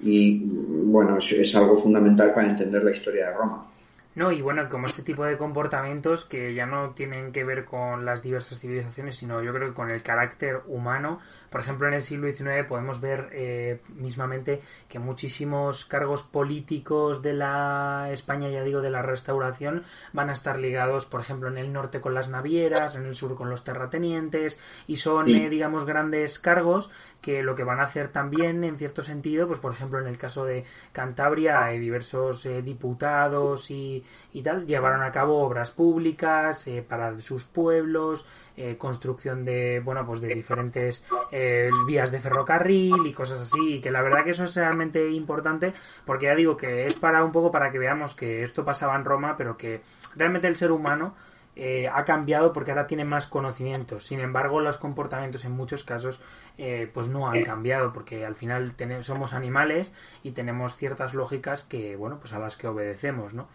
Y 0.00 0.38
bueno, 0.44 1.18
es 1.18 1.54
algo 1.54 1.76
fundamental 1.76 2.32
para 2.32 2.48
entender 2.48 2.82
la 2.82 2.96
historia 2.96 3.26
de 3.26 3.34
Roma. 3.34 3.71
No, 4.14 4.30
y 4.30 4.42
bueno, 4.42 4.68
como 4.68 4.88
este 4.88 5.02
tipo 5.02 5.24
de 5.24 5.38
comportamientos 5.38 6.26
que 6.26 6.52
ya 6.54 6.66
no 6.66 6.90
tienen 6.90 7.32
que 7.32 7.44
ver 7.44 7.64
con 7.64 8.04
las 8.04 8.22
diversas 8.22 8.60
civilizaciones, 8.60 9.16
sino 9.16 9.42
yo 9.42 9.54
creo 9.54 9.68
que 9.68 9.74
con 9.74 9.90
el 9.90 10.02
carácter 10.02 10.60
humano. 10.66 11.18
Por 11.52 11.60
ejemplo, 11.60 11.86
en 11.86 11.94
el 11.94 12.02
siglo 12.02 12.32
XIX 12.32 12.64
podemos 12.66 13.00
ver 13.00 13.28
eh, 13.32 13.80
mismamente 13.94 14.62
que 14.88 14.98
muchísimos 14.98 15.84
cargos 15.84 16.22
políticos 16.22 17.20
de 17.20 17.34
la 17.34 18.08
España, 18.10 18.48
ya 18.48 18.64
digo, 18.64 18.80
de 18.80 18.90
la 18.90 19.02
restauración, 19.02 19.84
van 20.14 20.30
a 20.30 20.32
estar 20.32 20.58
ligados, 20.58 21.04
por 21.04 21.20
ejemplo, 21.20 21.48
en 21.48 21.58
el 21.58 21.70
norte 21.70 22.00
con 22.00 22.14
las 22.14 22.30
navieras, 22.30 22.96
en 22.96 23.04
el 23.04 23.14
sur 23.14 23.36
con 23.36 23.50
los 23.50 23.64
terratenientes, 23.64 24.58
y 24.86 24.96
son, 24.96 25.28
eh, 25.28 25.50
digamos, 25.50 25.84
grandes 25.84 26.38
cargos 26.38 26.90
que 27.22 27.42
lo 27.42 27.54
que 27.54 27.64
van 27.64 27.80
a 27.80 27.84
hacer 27.84 28.08
también, 28.08 28.64
en 28.64 28.76
cierto 28.76 29.02
sentido, 29.02 29.46
pues 29.46 29.60
por 29.60 29.72
ejemplo 29.72 30.00
en 30.00 30.08
el 30.08 30.18
caso 30.18 30.44
de 30.44 30.64
Cantabria, 30.90 31.64
hay 31.64 31.78
diversos 31.78 32.44
eh, 32.46 32.62
diputados 32.62 33.70
y, 33.70 34.04
y, 34.32 34.42
tal, 34.42 34.66
llevaron 34.66 35.02
a 35.02 35.12
cabo 35.12 35.38
obras 35.38 35.70
públicas 35.70 36.66
eh, 36.66 36.84
para 36.86 37.18
sus 37.20 37.44
pueblos, 37.44 38.26
eh, 38.56 38.76
construcción 38.78 39.44
de, 39.44 39.80
bueno, 39.84 40.06
pues 40.06 40.20
de 40.20 40.28
diferentes 40.28 41.04
vías 41.86 42.10
de 42.10 42.20
ferrocarril 42.20 43.06
y 43.06 43.12
cosas 43.12 43.40
así, 43.40 43.74
y 43.74 43.80
que 43.80 43.90
la 43.90 44.02
verdad 44.02 44.24
que 44.24 44.30
eso 44.30 44.44
es 44.44 44.54
realmente 44.54 45.10
importante, 45.10 45.72
porque 46.04 46.26
ya 46.26 46.34
digo 46.34 46.56
que 46.56 46.86
es 46.86 46.94
para 46.94 47.24
un 47.24 47.32
poco 47.32 47.50
para 47.50 47.70
que 47.70 47.78
veamos 47.78 48.14
que 48.14 48.42
esto 48.42 48.64
pasaba 48.64 48.96
en 48.96 49.04
Roma, 49.04 49.36
pero 49.36 49.56
que 49.56 49.80
realmente 50.14 50.48
el 50.48 50.56
ser 50.56 50.72
humano 50.72 51.14
eh, 51.54 51.86
ha 51.92 52.04
cambiado 52.06 52.54
porque 52.54 52.70
ahora 52.70 52.86
tiene 52.86 53.04
más 53.04 53.26
conocimientos. 53.26 54.06
Sin 54.06 54.20
embargo, 54.20 54.60
los 54.60 54.78
comportamientos 54.78 55.44
en 55.44 55.52
muchos 55.52 55.84
casos 55.84 56.22
eh, 56.56 56.90
pues 56.92 57.08
no 57.08 57.28
han 57.28 57.44
cambiado 57.44 57.92
porque 57.92 58.24
al 58.24 58.36
final 58.36 58.74
tenemos, 58.74 59.04
somos 59.04 59.34
animales 59.34 59.94
y 60.22 60.30
tenemos 60.30 60.76
ciertas 60.76 61.12
lógicas 61.12 61.64
que, 61.64 61.94
bueno, 61.96 62.18
pues 62.18 62.32
a 62.32 62.38
las 62.38 62.56
que 62.56 62.68
obedecemos, 62.68 63.34
¿no? 63.34 63.48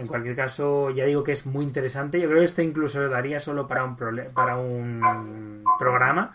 En 0.00 0.06
cualquier 0.06 0.34
caso, 0.34 0.90
ya 0.90 1.04
digo 1.04 1.22
que 1.22 1.32
es 1.32 1.46
muy 1.46 1.64
interesante. 1.64 2.20
Yo 2.20 2.28
creo 2.28 2.40
que 2.40 2.46
esto 2.46 2.62
incluso 2.62 3.08
daría 3.08 3.38
solo 3.38 3.68
para 3.68 3.84
un, 3.84 3.96
para 4.34 4.56
un 4.56 5.62
programa 5.78 6.32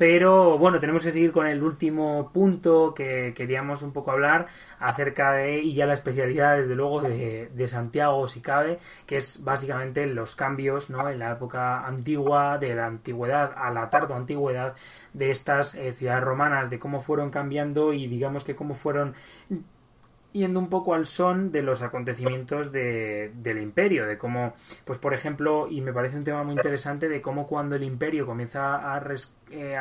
pero 0.00 0.56
bueno, 0.56 0.80
tenemos 0.80 1.04
que 1.04 1.12
seguir 1.12 1.30
con 1.30 1.46
el 1.46 1.62
último 1.62 2.30
punto 2.32 2.94
que 2.94 3.34
queríamos 3.36 3.82
un 3.82 3.92
poco 3.92 4.12
hablar 4.12 4.46
acerca 4.78 5.32
de, 5.32 5.58
y 5.58 5.74
ya 5.74 5.84
la 5.84 5.92
especialidad 5.92 6.56
desde 6.56 6.74
luego 6.74 7.02
de, 7.02 7.68
Santiago 7.68 8.26
si 8.26 8.40
cabe, 8.40 8.78
que 9.04 9.18
es 9.18 9.44
básicamente 9.44 10.06
los 10.06 10.36
cambios 10.36 10.88
¿no? 10.88 11.10
en 11.10 11.18
la 11.18 11.32
época 11.32 11.86
antigua, 11.86 12.56
de 12.56 12.74
la 12.76 12.86
antigüedad 12.86 13.52
a 13.54 13.70
la 13.72 13.90
tardo 13.90 14.14
antigüedad 14.14 14.74
de 15.12 15.30
estas 15.30 15.74
eh, 15.74 15.92
ciudades 15.92 16.24
romanas, 16.24 16.70
de 16.70 16.78
cómo 16.78 17.02
fueron 17.02 17.28
cambiando 17.28 17.92
y 17.92 18.06
digamos 18.06 18.42
que 18.42 18.56
cómo 18.56 18.72
fueron 18.72 19.14
yendo 20.32 20.60
un 20.60 20.68
poco 20.68 20.94
al 20.94 21.06
son 21.06 21.50
de 21.52 21.62
los 21.62 21.82
acontecimientos 21.82 22.72
de, 22.72 23.32
del 23.34 23.60
imperio, 23.60 24.06
de 24.06 24.18
cómo, 24.18 24.54
pues 24.84 24.98
por 24.98 25.14
ejemplo, 25.14 25.66
y 25.68 25.80
me 25.80 25.92
parece 25.92 26.16
un 26.16 26.24
tema 26.24 26.42
muy 26.42 26.54
interesante, 26.54 27.08
de 27.08 27.20
cómo 27.20 27.46
cuando 27.46 27.76
el 27.76 27.82
imperio 27.82 28.26
comienza 28.26 28.94
a, 28.94 29.02
eh, 29.50 29.76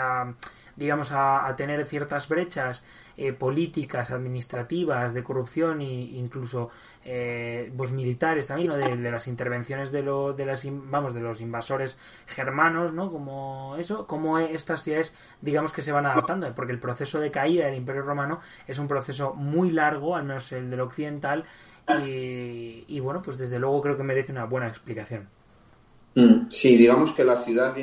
digamos, 0.80 1.12
a, 1.12 1.54
tener 1.58 1.86
ciertas 1.86 2.28
brechas 2.30 2.86
eh, 3.18 3.34
políticas, 3.34 4.12
administrativas, 4.12 5.14
de 5.14 5.24
corrupción 5.24 5.82
e 5.82 5.86
incluso 5.86 6.70
eh, 7.04 7.72
pues 7.76 7.92
militares 7.92 8.48
también, 8.48 8.70
¿no? 8.70 8.78
de, 8.78 9.12
las 9.12 9.28
intervenciones 9.28 9.92
de, 9.92 10.02
lo, 10.02 10.34
de 10.34 10.46
las 10.46 10.66
vamos 10.66 11.14
de 11.14 11.20
los 11.20 11.42
invasores 11.42 11.98
germanos, 12.28 12.94
¿no? 12.94 13.12
Como 13.12 13.76
eso, 13.78 14.08
como 14.08 14.40
estas 14.40 14.84
ciudades, 14.84 15.14
digamos 15.42 15.74
que 15.74 15.82
se 15.82 15.92
van 15.92 16.06
adaptando, 16.06 16.54
porque 16.56 16.72
el 16.72 16.80
proceso 16.80 17.20
de 17.20 17.30
caída 17.30 17.66
del 17.66 17.76
Imperio 17.76 18.04
Romano 18.04 18.40
es 18.68 18.80
un 18.80 18.88
proceso 18.88 19.34
muy 19.34 19.72
largo, 19.72 20.16
al 20.16 20.24
menos 20.24 20.52
el 20.54 20.70
del 20.70 20.80
occidental, 20.80 21.46
y, 22.06 23.00
bueno, 23.00 23.22
pues 23.22 23.38
desde 23.38 23.60
luego 23.60 23.82
creo 23.82 23.98
que 23.98 24.04
merece 24.04 24.32
una 24.32 24.46
buena 24.46 24.68
explicación. 24.68 25.28
Mm, 26.16 26.50
sí, 26.50 26.78
digamos 26.78 27.14
que 27.14 27.24
la 27.24 27.38
ciudad 27.38 27.76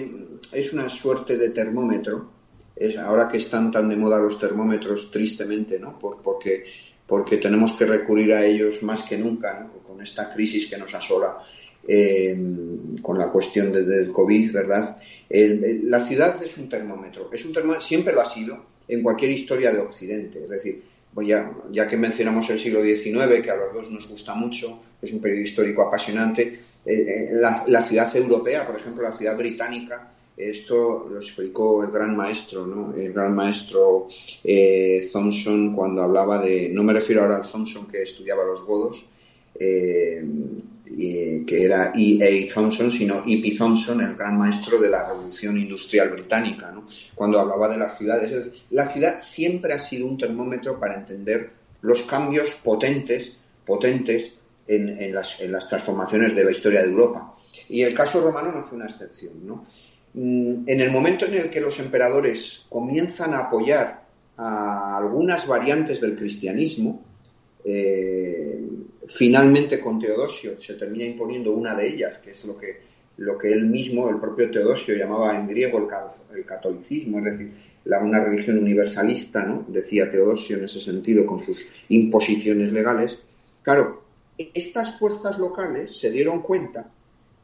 es 0.52 0.72
una 0.72 0.88
suerte 0.88 1.36
de 1.36 1.50
termómetro. 1.50 2.35
Es, 2.76 2.96
ahora 2.98 3.28
que 3.28 3.38
están 3.38 3.70
tan 3.70 3.88
de 3.88 3.96
moda 3.96 4.20
los 4.20 4.38
termómetros, 4.38 5.10
tristemente, 5.10 5.78
¿no? 5.78 5.98
Por, 5.98 6.20
porque 6.22 6.64
porque 7.06 7.36
tenemos 7.36 7.72
que 7.74 7.86
recurrir 7.86 8.32
a 8.32 8.44
ellos 8.44 8.82
más 8.82 9.02
que 9.04 9.16
nunca 9.16 9.68
con 9.86 10.02
esta 10.02 10.32
crisis 10.32 10.66
que 10.66 10.76
nos 10.76 10.94
asola 10.94 11.38
eh, 11.86 12.36
con 13.00 13.18
la 13.18 13.28
cuestión 13.28 13.72
del 13.72 14.10
COVID, 14.10 14.52
¿verdad? 14.52 14.98
la 15.28 16.00
ciudad 16.04 16.40
es 16.40 16.56
un 16.56 16.68
termómetro, 16.68 17.30
es 17.32 17.44
un 17.44 17.52
termómetro, 17.52 17.84
siempre 17.84 18.12
lo 18.12 18.20
ha 18.20 18.24
sido 18.24 18.64
en 18.86 19.02
cualquier 19.02 19.32
historia 19.32 19.72
de 19.72 19.80
Occidente, 19.80 20.44
es 20.44 20.48
decir, 20.48 20.82
ya, 21.24 21.52
ya, 21.72 21.88
que 21.88 21.96
mencionamos 21.96 22.48
el 22.50 22.60
siglo 22.60 22.82
XIX, 22.82 23.42
que 23.42 23.50
a 23.50 23.56
los 23.56 23.74
dos 23.74 23.90
nos 23.90 24.08
gusta 24.08 24.34
mucho, 24.34 24.78
es 25.02 25.12
un 25.12 25.20
periodo 25.20 25.42
histórico 25.42 25.82
apasionante, 25.82 26.60
eh, 26.84 26.92
eh, 26.92 27.28
la, 27.32 27.82
ciudad 27.82 28.14
europea, 28.16 28.64
por 28.64 28.78
ejemplo, 28.78 29.02
la 29.02 29.16
ciudad 29.16 29.36
británica, 29.36 30.12
esto 30.36 31.08
lo 31.10 31.16
explicó 31.16 31.82
el 31.82 31.90
gran 31.90 32.14
maestro, 32.14 32.66
¿no? 32.66 32.94
El 32.94 33.12
gran 33.12 33.34
maestro 33.34 34.08
eh, 34.44 35.08
Thompson 35.10 35.74
cuando 35.74 36.02
hablaba 36.02 36.38
de, 36.38 36.68
no 36.68 36.82
me 36.82 36.92
refiero 36.92 37.22
ahora 37.22 37.36
al 37.36 37.50
Thompson 37.50 37.88
que 37.88 38.02
estudiaba 38.02 38.44
los 38.44 38.62
godos, 38.62 39.08
eh, 39.58 40.22
que 40.84 41.64
era 41.64 41.92
E. 41.96 42.18
A. 42.22 42.54
Thompson, 42.54 42.90
sino 42.90 43.22
E. 43.26 43.56
Thompson, 43.56 44.02
el 44.02 44.14
gran 44.14 44.38
maestro 44.38 44.78
de 44.78 44.90
la 44.90 45.08
revolución 45.08 45.56
industrial 45.56 46.10
británica, 46.10 46.70
¿no? 46.70 46.86
Cuando 47.14 47.40
hablaba 47.40 47.68
de 47.68 47.78
las 47.78 47.96
ciudades. 47.96 48.52
la 48.70 48.86
ciudad 48.86 49.18
siempre 49.20 49.72
ha 49.72 49.78
sido 49.78 50.06
un 50.06 50.18
termómetro 50.18 50.78
para 50.78 50.96
entender 50.96 51.50
los 51.80 52.02
cambios 52.02 52.56
potentes, 52.62 53.38
potentes 53.64 54.34
en 54.68 55.14
las 55.14 55.68
transformaciones 55.68 56.34
de 56.34 56.44
la 56.44 56.50
historia 56.50 56.82
de 56.82 56.90
Europa. 56.90 57.36
Y 57.68 57.82
el 57.82 57.94
caso 57.94 58.20
romano 58.20 58.52
no 58.52 58.62
fue 58.62 58.76
una 58.76 58.86
excepción, 58.86 59.46
¿no? 59.46 59.66
Mm, 60.16 60.66
en 60.66 60.80
el 60.80 60.90
momento 60.90 61.26
en 61.26 61.34
el 61.34 61.50
que 61.50 61.60
los 61.60 61.78
emperadores 61.78 62.64
comienzan 62.70 63.34
a 63.34 63.40
apoyar 63.40 64.06
a 64.38 64.96
algunas 64.96 65.46
variantes 65.46 66.00
del 66.00 66.16
cristianismo, 66.16 67.02
eh, 67.62 68.58
finalmente 69.06 69.78
con 69.78 69.98
Teodosio 69.98 70.58
se 70.58 70.74
termina 70.74 71.04
imponiendo 71.04 71.52
una 71.52 71.74
de 71.74 71.88
ellas, 71.88 72.16
que 72.18 72.30
es 72.30 72.46
lo 72.46 72.56
que, 72.56 72.80
lo 73.18 73.36
que 73.36 73.52
él 73.52 73.66
mismo, 73.66 74.08
el 74.08 74.16
propio 74.16 74.50
Teodosio, 74.50 74.96
llamaba 74.96 75.36
en 75.36 75.48
griego 75.48 75.86
el, 76.34 76.46
catolicismo, 76.46 77.18
es 77.18 77.24
decir, 77.24 77.52
una 77.84 78.24
religión 78.24 78.56
universalista, 78.56 79.62
decía 79.68 80.10
Teodosio 80.10 80.56
en 80.56 80.64
ese 80.64 80.80
sentido, 80.80 81.26
con 81.26 81.44
sus 81.44 81.68
imposiciones 81.90 82.72
legales. 82.72 83.18
Claro, 83.62 84.02
estas 84.38 84.98
fuerzas 84.98 85.38
locales 85.38 85.94
se 85.94 86.10
dieron 86.10 86.40
cuenta 86.40 86.90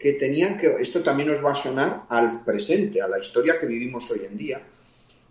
que 0.03 0.15
tenían 0.15 0.59
que, 0.59 0.67
esto 0.81 1.01
también 1.01 1.29
nos 1.29 1.45
va 1.45 1.53
a 1.53 1.55
sonar 1.55 2.03
al 2.09 2.45
presente, 2.45 3.01
a 3.01 3.07
la 3.07 3.21
historia 3.21 3.61
que 3.61 3.67
vivimos 3.67 4.11
hoy 4.11 4.23
en 4.29 4.37
día, 4.37 4.61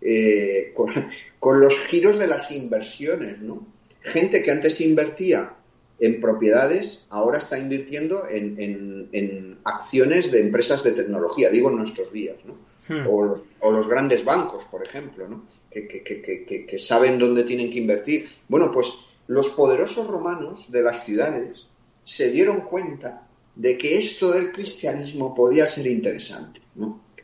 eh, 0.00 0.72
con, 0.74 1.60
los 1.60 1.78
giros 1.90 2.18
de 2.18 2.26
las 2.26 2.50
inversiones, 2.52 3.38
¿no? 3.38 3.66
Gente 4.00 4.42
que 4.42 4.50
antes 4.50 4.80
invertía 4.80 5.52
en 6.00 6.22
propiedades, 6.22 7.04
ahora 7.10 7.36
está 7.36 7.58
invirtiendo 7.58 8.26
en, 8.28 9.58
acciones 9.64 10.32
de 10.32 10.40
empresas 10.40 10.82
de 10.82 10.92
tecnología, 10.92 11.50
digo 11.50 11.68
en 11.68 11.76
nuestros 11.76 12.10
días, 12.10 12.38
¿no? 12.46 12.54
Hmm. 12.88 13.06
O, 13.06 13.70
los 13.70 13.86
grandes 13.86 14.24
bancos, 14.24 14.64
por 14.70 14.82
ejemplo, 14.82 15.28
¿no? 15.28 15.44
Que, 15.70 15.86
que, 15.86 16.78
saben 16.78 17.18
dónde 17.18 17.44
tienen 17.44 17.70
que 17.70 17.78
invertir. 17.78 18.26
Bueno, 18.48 18.72
pues 18.72 18.90
los 19.26 19.50
poderosos 19.50 20.06
romanos 20.08 20.72
de 20.72 20.82
las 20.82 21.04
ciudades 21.04 21.66
se 22.04 22.30
dieron 22.30 22.62
cuenta 22.62 23.28
de 23.54 23.76
que 23.76 23.98
esto 23.98 24.32
del 24.32 24.52
cristianismo 24.52 25.34
podía 25.34 25.66
ser 25.66 25.86
interesante. 25.86 26.60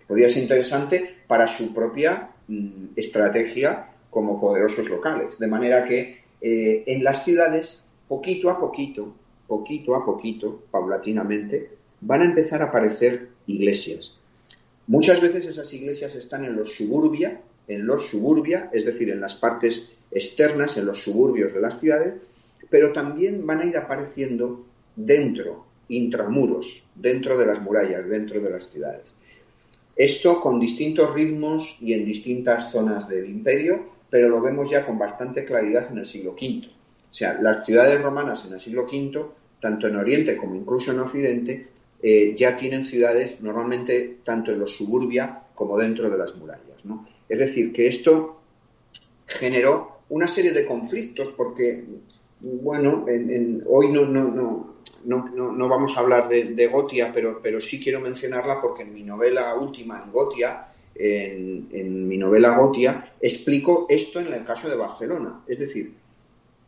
Podía 0.07 0.29
ser 0.29 0.43
interesante 0.43 1.17
para 1.27 1.47
su 1.47 1.73
propia 1.75 2.31
mm, 2.47 2.89
estrategia 2.97 3.91
como 4.11 4.41
poderosos 4.41 4.89
locales. 4.89 5.39
De 5.39 5.47
manera 5.47 5.85
que 5.85 6.23
eh, 6.41 6.85
en 6.87 7.05
las 7.05 7.25
ciudades, 7.25 7.83
poquito 8.07 8.51
a 8.51 8.59
poquito, 8.59 9.15
poquito 9.47 9.95
a 9.95 10.05
poquito, 10.05 10.63
paulatinamente, 10.71 11.71
van 12.01 12.23
a 12.23 12.25
empezar 12.27 12.63
a 12.63 12.67
aparecer 12.67 13.29
iglesias. 13.47 14.15
Muchas 14.87 15.21
veces 15.21 15.47
esas 15.47 15.73
iglesias 15.75 16.15
están 16.15 16.45
en 16.45 16.57
los 16.57 16.73
suburbia, 16.73 17.41
en 17.67 17.87
los 17.87 18.07
suburbia, 18.07 18.71
es 18.73 18.87
decir, 18.87 19.11
en 19.11 19.21
las 19.21 19.35
partes 19.35 19.91
externas, 20.11 20.77
en 20.79 20.87
los 20.87 21.03
suburbios 21.03 21.53
de 21.53 21.61
las 21.61 21.79
ciudades, 21.79 22.15
pero 22.71 22.93
también 22.93 23.47
van 23.47 23.61
a 23.61 23.67
ir 23.67 23.77
apareciendo 23.77 24.65
dentro 24.97 25.68
intramuros, 25.89 26.85
dentro 26.95 27.37
de 27.37 27.47
las 27.47 27.61
murallas, 27.61 28.09
dentro 28.09 28.41
de 28.41 28.51
las 28.51 28.69
ciudades. 28.69 29.15
Esto 29.97 30.41
con 30.41 30.61
distintos 30.61 31.13
ritmos 31.13 31.77
y 31.81 31.93
en 31.93 32.05
distintas 32.05 32.71
zonas 32.71 33.09
del 33.09 33.29
imperio, 33.29 33.99
pero 34.09 34.29
lo 34.29 34.41
vemos 34.41 34.71
ya 34.71 34.87
con 34.87 34.99
bastante 34.99 35.45
claridad 35.45 35.91
en 35.91 35.99
el 35.99 36.07
siglo 36.07 36.33
V. 36.33 36.69
O 37.11 37.15
sea, 37.15 37.41
las 37.41 37.65
ciudades 37.65 38.01
romanas 38.01 38.47
en 38.47 38.55
el 38.55 38.61
siglo 38.61 38.85
V, 38.85 39.27
tanto 39.61 39.89
en 39.89 39.97
Oriente 39.97 40.37
como 40.37 40.55
incluso 40.55 40.93
en 40.93 41.01
Occidente, 41.01 41.67
eh, 42.01 42.33
ya 42.37 42.57
tienen 42.57 42.85
ciudades 42.85 43.41
normalmente 43.41 44.19
tanto 44.23 44.53
en 44.53 44.61
los 44.61 44.77
suburbia 44.77 45.43
como 45.55 45.77
dentro 45.77 46.09
de 46.09 46.17
las 46.17 46.35
murallas. 46.37 46.65
Es 47.29 47.39
decir, 47.39 47.73
que 47.73 47.89
esto 47.89 48.41
generó 49.27 49.99
una 50.09 50.29
serie 50.29 50.53
de 50.53 50.65
conflictos 50.65 51.29
porque, 51.37 51.85
bueno, 52.41 53.05
hoy 53.67 53.93
no, 53.93 54.07
no, 54.07 54.29
no, 54.29 54.75
no, 55.09 55.53
no, 55.53 55.69
vamos 55.69 55.97
a 55.97 56.01
hablar 56.01 56.29
de, 56.29 56.67
Gotia, 56.67 57.11
pero, 57.15 57.41
pero 57.43 57.61
sí 57.61 57.81
quiero 57.83 57.99
mencionarla 57.99 58.61
porque 58.61 58.83
en 58.83 58.93
mi 58.93 59.03
novela 59.03 59.55
última, 59.55 60.03
en 60.05 60.13
Gotia, 60.13 60.69
en, 60.95 62.07
mi 62.07 62.19
novela 62.19 62.59
Gotia, 62.59 63.15
explico 63.19 63.87
esto 63.89 64.21
en 64.21 64.33
el 64.35 64.45
caso 64.45 64.69
de 64.69 64.77
Barcelona. 64.77 65.41
Es 65.47 65.61
decir, 65.61 65.95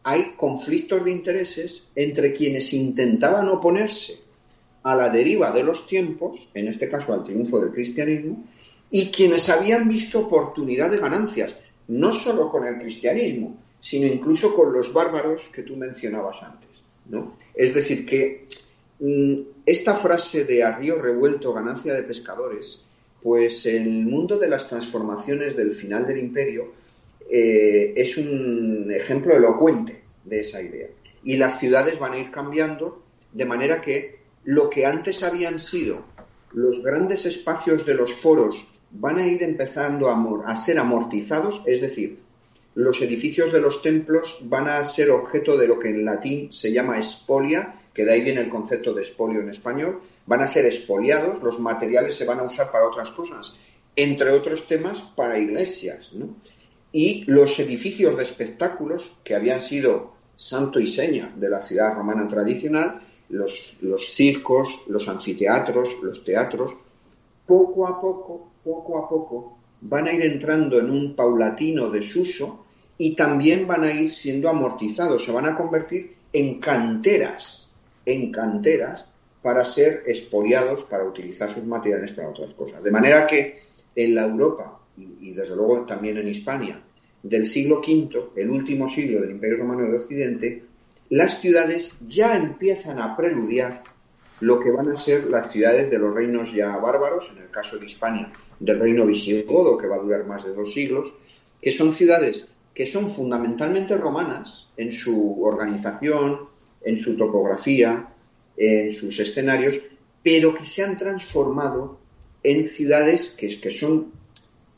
hay 0.05 0.33
conflictos 0.39 1.05
de 1.05 1.11
intereses 1.11 1.85
entre 1.95 2.33
quienes 2.33 2.73
intentaban 2.73 3.47
oponerse 3.49 4.19
a 4.85 4.97
la 4.97 5.11
deriva 5.11 5.53
de 5.53 5.63
los 5.63 5.87
tiempos, 5.87 6.49
en 6.55 6.69
este 6.69 6.89
caso 6.89 7.13
al 7.13 7.25
triunfo 7.25 7.61
del 7.61 7.73
cristianismo, 7.73 8.43
y 8.91 9.11
quienes 9.11 9.51
habían 9.51 9.87
visto 9.87 10.21
oportunidad 10.21 10.91
de 10.91 10.97
ganancias, 10.97 11.59
no 11.89 12.15
solo 12.15 12.49
con 12.49 12.65
el 12.65 12.79
cristianismo, 12.79 13.59
sino 13.81 14.07
incluso 14.07 14.55
con 14.55 14.73
los 14.73 14.95
bárbaros 14.95 15.51
que 15.55 15.63
tú 15.63 15.77
mencionabas 15.77 16.43
antes. 16.43 16.71
¿no? 17.11 17.35
Es 17.55 17.75
decir, 17.75 18.07
que 18.07 18.47
mm, 19.01 19.41
esta 19.67 19.95
frase 19.95 20.45
de 20.45 20.63
a 20.63 20.79
revuelto, 20.79 21.53
ganancia 21.53 21.95
de 21.95 22.03
pescadores, 22.03 22.83
pues 23.23 23.67
el 23.67 23.89
mundo 23.89 24.39
de 24.39 24.49
las 24.49 24.69
transformaciones 24.69 25.57
del 25.57 25.73
final 25.73 26.07
del 26.07 26.19
imperio 26.19 26.73
eh, 27.31 27.93
es 27.95 28.17
un 28.17 28.91
ejemplo 28.93 29.37
elocuente 29.37 30.01
de 30.25 30.41
esa 30.41 30.63
idea. 30.63 30.89
Y 31.23 31.37
las 31.37 31.61
ciudades 31.61 31.99
van 31.99 32.15
a 32.15 32.19
ir 32.19 32.31
cambiando 32.31 33.03
de 33.33 33.45
manera 33.45 33.81
que 33.81 34.19
lo 34.45 34.71
que 34.71 34.87
antes 34.87 35.23
habían 35.23 35.59
sido 35.59 36.03
los 36.53 36.83
grandes 36.83 37.27
espacios 37.27 37.87
de 37.87 37.95
los 37.95 38.13
foros 38.13 38.67
van 38.91 39.19
a 39.19 39.27
ir 39.27 39.43
empezando 39.43 40.11
a 40.11 40.57
ser 40.57 40.79
amortizados, 40.79 41.63
es 41.67 41.81
decir, 41.81 42.19
los 42.75 43.03
edificios 43.03 43.53
de 43.53 43.61
los 43.61 43.83
templos 43.83 44.41
van 44.45 44.69
a 44.69 44.83
ser 44.85 45.11
objeto 45.11 45.57
de 45.57 45.67
lo 45.67 45.79
que 45.79 45.89
en 45.89 46.05
latín 46.05 46.53
se 46.53 46.73
llama 46.73 46.99
espolia, 46.99 47.75
que 47.93 48.05
de 48.05 48.13
ahí 48.13 48.23
viene 48.23 48.41
el 48.41 48.49
concepto 48.49 48.95
de 48.95 49.03
espolio 49.03 49.41
en 49.41 49.51
español, 49.51 50.01
van 50.27 50.43
a 50.43 50.47
ser 50.47 50.67
expoliados, 50.67 51.43
los 51.43 51.59
materiales 51.59 52.15
se 52.15 52.25
van 52.25 52.39
a 52.39 52.45
usar 52.45 52.71
para 52.71 52.87
otras 52.87 53.11
cosas, 53.11 53.57
entre 53.97 54.31
otros 54.31 54.69
temas 54.69 54.99
para 55.17 55.39
iglesias. 55.39 56.11
Y 56.93 57.25
los 57.25 57.59
edificios 57.59 58.17
de 58.17 58.23
espectáculos, 58.23 59.19
que 59.25 59.35
habían 59.35 59.61
sido 59.61 60.15
santo 60.37 60.79
y 60.79 60.87
seña 60.87 61.33
de 61.37 61.51
la 61.51 61.61
ciudad 61.61 61.95
romana 61.95 62.29
tradicional, 62.29 63.03
los 63.29 64.15
circos, 64.15 64.85
los 64.89 65.09
anfiteatros, 65.09 65.99
los 66.03 66.25
teatros, 66.25 66.77
poco 67.47 67.87
a 67.89 68.01
poco, 68.01 68.53
poco 68.63 68.99
a 68.99 69.09
poco, 69.09 69.60
van 69.81 70.09
a 70.09 70.13
ir 70.13 70.23
entrando 70.23 70.79
en 70.79 70.91
un 70.91 71.15
paulatino 71.15 71.91
desuso 71.91 72.67
y 72.99 73.15
también 73.15 73.67
van 73.67 73.85
a 73.85 73.93
ir 73.93 74.09
siendo 74.11 74.49
amortizados, 74.49 75.25
se 75.25 75.33
van 75.33 75.47
a 75.47 75.57
convertir 75.57 76.15
en 76.33 76.61
canteras, 76.61 77.73
en 78.05 78.31
canteras 78.31 79.09
para 79.43 79.65
ser 79.65 80.05
expoliados, 80.07 80.85
para 80.85 81.05
utilizar 81.05 81.49
sus 81.49 81.65
materiales 81.65 82.13
para 82.13 82.29
otras 82.29 82.53
cosas. 82.53 82.83
De 82.83 82.91
manera 82.91 83.27
que 83.27 83.61
en 83.95 84.15
la 84.15 84.27
Europa 84.27 84.81
y, 84.97 85.33
desde 85.33 85.57
luego 85.57 85.87
también 85.87 86.19
en 86.19 86.29
Hispania, 86.29 86.81
del 87.23 87.47
siglo 87.47 87.81
V, 87.81 88.31
el 88.37 88.51
último 88.51 88.89
siglo 88.89 89.21
del 89.21 89.33
Imperio 89.33 89.59
Romano 89.59 89.89
de 89.89 89.97
Occidente, 89.97 90.63
las 91.11 91.41
ciudades 91.41 91.99
ya 92.07 92.37
empiezan 92.37 93.01
a 93.01 93.17
preludiar 93.17 93.83
lo 94.41 94.61
que 94.61 94.71
van 94.71 94.89
a 94.91 94.95
ser 94.95 95.25
las 95.25 95.53
ciudades 95.53 95.91
de 95.91 95.99
los 95.99 96.15
reinos 96.15 96.53
ya 96.53 96.77
bárbaros, 96.77 97.31
en 97.35 97.43
el 97.43 97.51
caso 97.51 97.79
de 97.79 97.87
Hispania, 97.87 98.31
del 98.59 98.79
reino 98.79 99.07
visigodo, 99.07 99.77
que 99.77 99.87
va 99.87 99.97
a 99.97 100.01
durar 100.01 100.27
más 100.27 100.45
de 100.45 100.55
dos 100.55 100.73
siglos, 100.73 101.13
que 101.61 101.73
son 101.73 101.93
ciudades 101.93 102.49
que 102.75 102.87
son 102.87 103.11
fundamentalmente 103.11 103.97
romanas 103.97 104.69
en 104.77 104.93
su 104.93 105.43
organización, 105.43 106.49
en 106.83 106.99
su 106.99 107.17
topografía, 107.17 108.09
en 108.57 108.91
sus 108.91 109.19
escenarios, 109.21 109.81
pero 110.23 110.55
que 110.55 110.67
se 110.67 110.85
han 110.85 110.97
transformado 110.97 111.99
en 112.43 112.65
ciudades 112.65 113.35
que, 113.37 113.61
que 113.61 113.71
son 113.71 114.13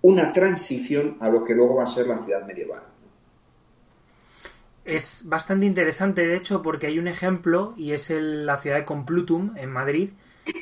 una 0.01 0.33
transición 0.33 1.17
a 1.21 1.29
lo 1.29 1.45
que 1.45 1.55
luego 1.55 1.77
va 1.77 1.85
a 1.85 1.87
ser 1.87 2.07
la 2.07 2.19
ciudad 2.25 2.45
medieval. 2.47 2.83
Es 4.85 5.23
bastante 5.27 5.67
interesante, 5.67 6.27
de 6.27 6.37
hecho, 6.37 6.61
porque 6.63 6.89
hay 6.89 6.99
un 6.99 7.07
ejemplo, 7.07 7.75
y 7.77 7.93
es 7.93 8.11
la 8.11 8.59
ciudad 8.59 8.79
de 8.79 8.85
Complutum, 8.85 9.57
en 9.57 9.71
Madrid, 9.71 10.11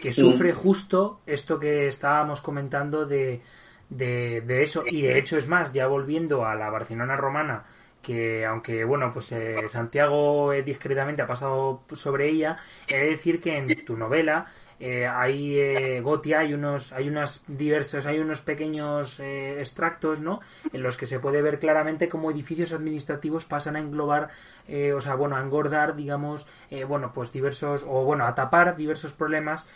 que 0.02 0.12
sufre 0.12 0.52
justo 0.52 1.20
esto 1.26 1.58
que 1.58 1.86
estábamos 1.88 2.42
comentando 2.42 3.06
de, 3.06 3.40
de, 3.88 4.62
eso. 4.62 4.84
Y 4.86 5.02
de 5.02 5.18
hecho, 5.18 5.38
es 5.38 5.48
más, 5.48 5.72
ya 5.72 5.86
volviendo 5.86 6.44
a 6.44 6.54
la 6.54 6.68
Barcelona 6.68 7.16
romana, 7.16 7.64
que 8.02 8.44
aunque, 8.44 8.84
bueno, 8.84 9.10
pues 9.12 9.32
eh, 9.32 9.56
Santiago 9.68 10.52
eh, 10.52 10.62
discretamente 10.62 11.22
ha 11.22 11.26
pasado 11.26 11.84
sobre 11.92 12.28
ella, 12.28 12.58
he 12.88 12.98
de 12.98 13.10
decir 13.10 13.40
que 13.40 13.56
en 13.56 13.84
tu 13.84 13.96
novela 13.96 14.46
eh, 14.80 15.06
hay 15.06 15.58
eh, 15.58 16.00
Gotia, 16.00 16.38
hay 16.38 16.54
unos, 16.54 16.90
hay 16.94 17.10
unos 17.10 17.44
diversos, 17.46 18.06
hay 18.06 18.18
unos 18.18 18.40
pequeños 18.40 19.20
eh, 19.20 19.58
extractos, 19.58 20.20
¿no? 20.20 20.40
En 20.72 20.82
los 20.82 20.96
que 20.96 21.06
se 21.06 21.20
puede 21.20 21.42
ver 21.42 21.58
claramente 21.58 22.08
cómo 22.08 22.30
edificios 22.30 22.72
administrativos 22.72 23.44
pasan 23.44 23.76
a 23.76 23.80
englobar, 23.80 24.30
eh, 24.66 24.94
o 24.94 25.00
sea, 25.02 25.16
bueno, 25.16 25.36
a 25.36 25.42
engordar, 25.42 25.96
digamos, 25.96 26.46
bueno, 26.86 27.12
pues 27.12 27.32
diversos, 27.32 27.84
o 27.86 28.04
bueno, 28.04 28.24
a 28.24 28.34
tapar 28.34 28.76
diversos 28.76 29.12
problemas 29.12 29.68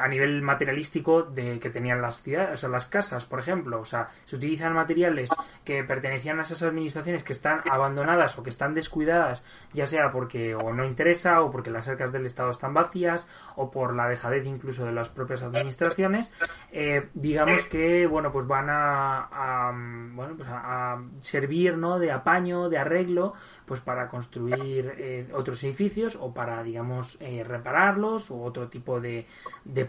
a 0.00 0.08
nivel 0.08 0.40
materialístico 0.40 1.22
de 1.22 1.58
que 1.58 1.68
tenían 1.68 2.00
las 2.00 2.22
ciudades, 2.22 2.64
o 2.64 2.68
las 2.68 2.86
casas, 2.86 3.26
por 3.26 3.40
ejemplo, 3.40 3.80
o 3.80 3.84
sea, 3.84 4.08
se 4.24 4.36
utilizan 4.36 4.72
materiales 4.72 5.28
que 5.64 5.84
pertenecían 5.84 6.38
a 6.38 6.42
esas 6.42 6.62
administraciones 6.62 7.24
que 7.24 7.34
están 7.34 7.60
abandonadas 7.70 8.38
o 8.38 8.42
que 8.42 8.48
están 8.48 8.72
descuidadas, 8.72 9.44
ya 9.74 9.86
sea 9.86 10.12
porque 10.12 10.54
o 10.54 10.72
no 10.72 10.86
interesa 10.86 11.42
o 11.42 11.50
porque 11.50 11.70
las 11.70 11.88
arcas 11.88 12.12
del 12.12 12.24
Estado 12.24 12.50
están 12.50 12.72
vacías 12.72 13.28
o 13.56 13.70
por 13.70 13.94
la 13.94 14.08
dejadez 14.08 14.45
incluso 14.48 14.84
de 14.84 14.92
las 14.92 15.08
propias 15.08 15.42
administraciones, 15.42 16.32
eh, 16.72 17.08
digamos 17.14 17.64
que 17.64 18.06
bueno 18.06 18.32
pues 18.32 18.46
van 18.46 18.66
a, 18.68 19.72
bueno 20.14 20.34
pues 20.36 20.48
a, 20.50 21.02
servir 21.20 21.76
¿no? 21.76 21.98
de 21.98 22.12
apaño, 22.12 22.68
de 22.68 22.78
arreglo, 22.78 23.34
pues 23.64 23.80
para 23.80 24.08
construir 24.08 24.94
eh, 24.98 25.28
otros 25.34 25.62
edificios 25.64 26.16
o 26.16 26.32
para 26.32 26.62
digamos 26.62 27.16
eh, 27.20 27.44
repararlos 27.44 28.30
o 28.30 28.40
otro 28.42 28.68
tipo 28.68 29.00
de, 29.00 29.26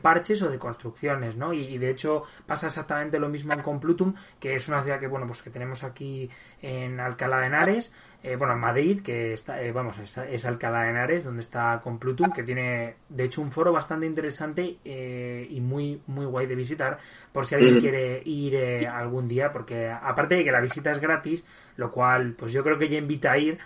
parches 0.02 0.42
o 0.42 0.50
de 0.50 0.60
construcciones, 0.60 1.36
¿no? 1.38 1.54
Y, 1.54 1.78
de 1.78 1.90
hecho 1.90 2.24
pasa 2.46 2.68
exactamente 2.68 3.20
lo 3.20 3.30
mismo 3.30 3.54
en 3.54 3.62
Complutum, 3.62 4.16
que 4.40 4.56
es 4.56 4.68
una 4.68 4.82
ciudad 4.82 5.00
que 5.00 5.08
bueno 5.08 5.28
pues 5.28 5.42
que 5.42 5.50
tenemos 5.50 5.84
aquí 5.84 6.30
en 6.62 7.00
Alcalá 7.00 7.40
de 7.40 7.48
Henares 7.48 7.94
eh, 8.24 8.36
bueno, 8.36 8.54
en 8.54 8.60
Madrid, 8.60 9.02
que 9.02 9.34
está, 9.34 9.62
eh, 9.62 9.72
vamos, 9.72 9.98
es, 10.00 10.46
Alcalá 10.46 10.84
de 10.84 10.90
Henares, 10.90 11.24
donde 11.24 11.42
está 11.42 11.80
Complutum, 11.84 12.32
que 12.32 12.44
tiene, 12.44 12.96
de 13.10 13.24
hecho, 13.24 13.42
un 13.42 13.52
foro 13.52 13.72
bastante 13.72 14.06
interesante 14.06 14.78
eh, 14.84 15.48
y 15.50 15.62
muy, 15.62 16.02
muy 16.08 16.26
guay 16.26 16.48
de 16.48 16.56
visitar, 16.56 16.98
por 17.32 17.46
si 17.46 17.56
alguien 17.56 17.80
quiere 17.82 18.22
ir 18.26 18.88
algún 18.88 19.28
día, 19.28 19.52
porque 19.52 19.88
aparte 19.90 20.36
de 20.36 20.44
que 20.44 20.52
la 20.52 20.62
visita 20.62 20.92
es 20.92 21.00
gratis, 21.00 21.46
lo 21.78 21.92
cual, 21.92 22.34
pues 22.34 22.52
yo 22.52 22.64
creo 22.64 22.80
que 22.80 22.90
ya 22.90 22.98
invita 22.98 23.34
a 23.34 23.38
ir, 23.38 23.60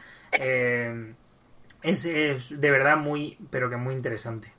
es, 1.82 2.06
es 2.06 2.62
de 2.62 2.72
verdad 2.72 2.98
muy, 2.98 3.38
pero 3.50 3.70
que 3.70 3.78
muy 3.78 3.96
interesante. 3.96 4.52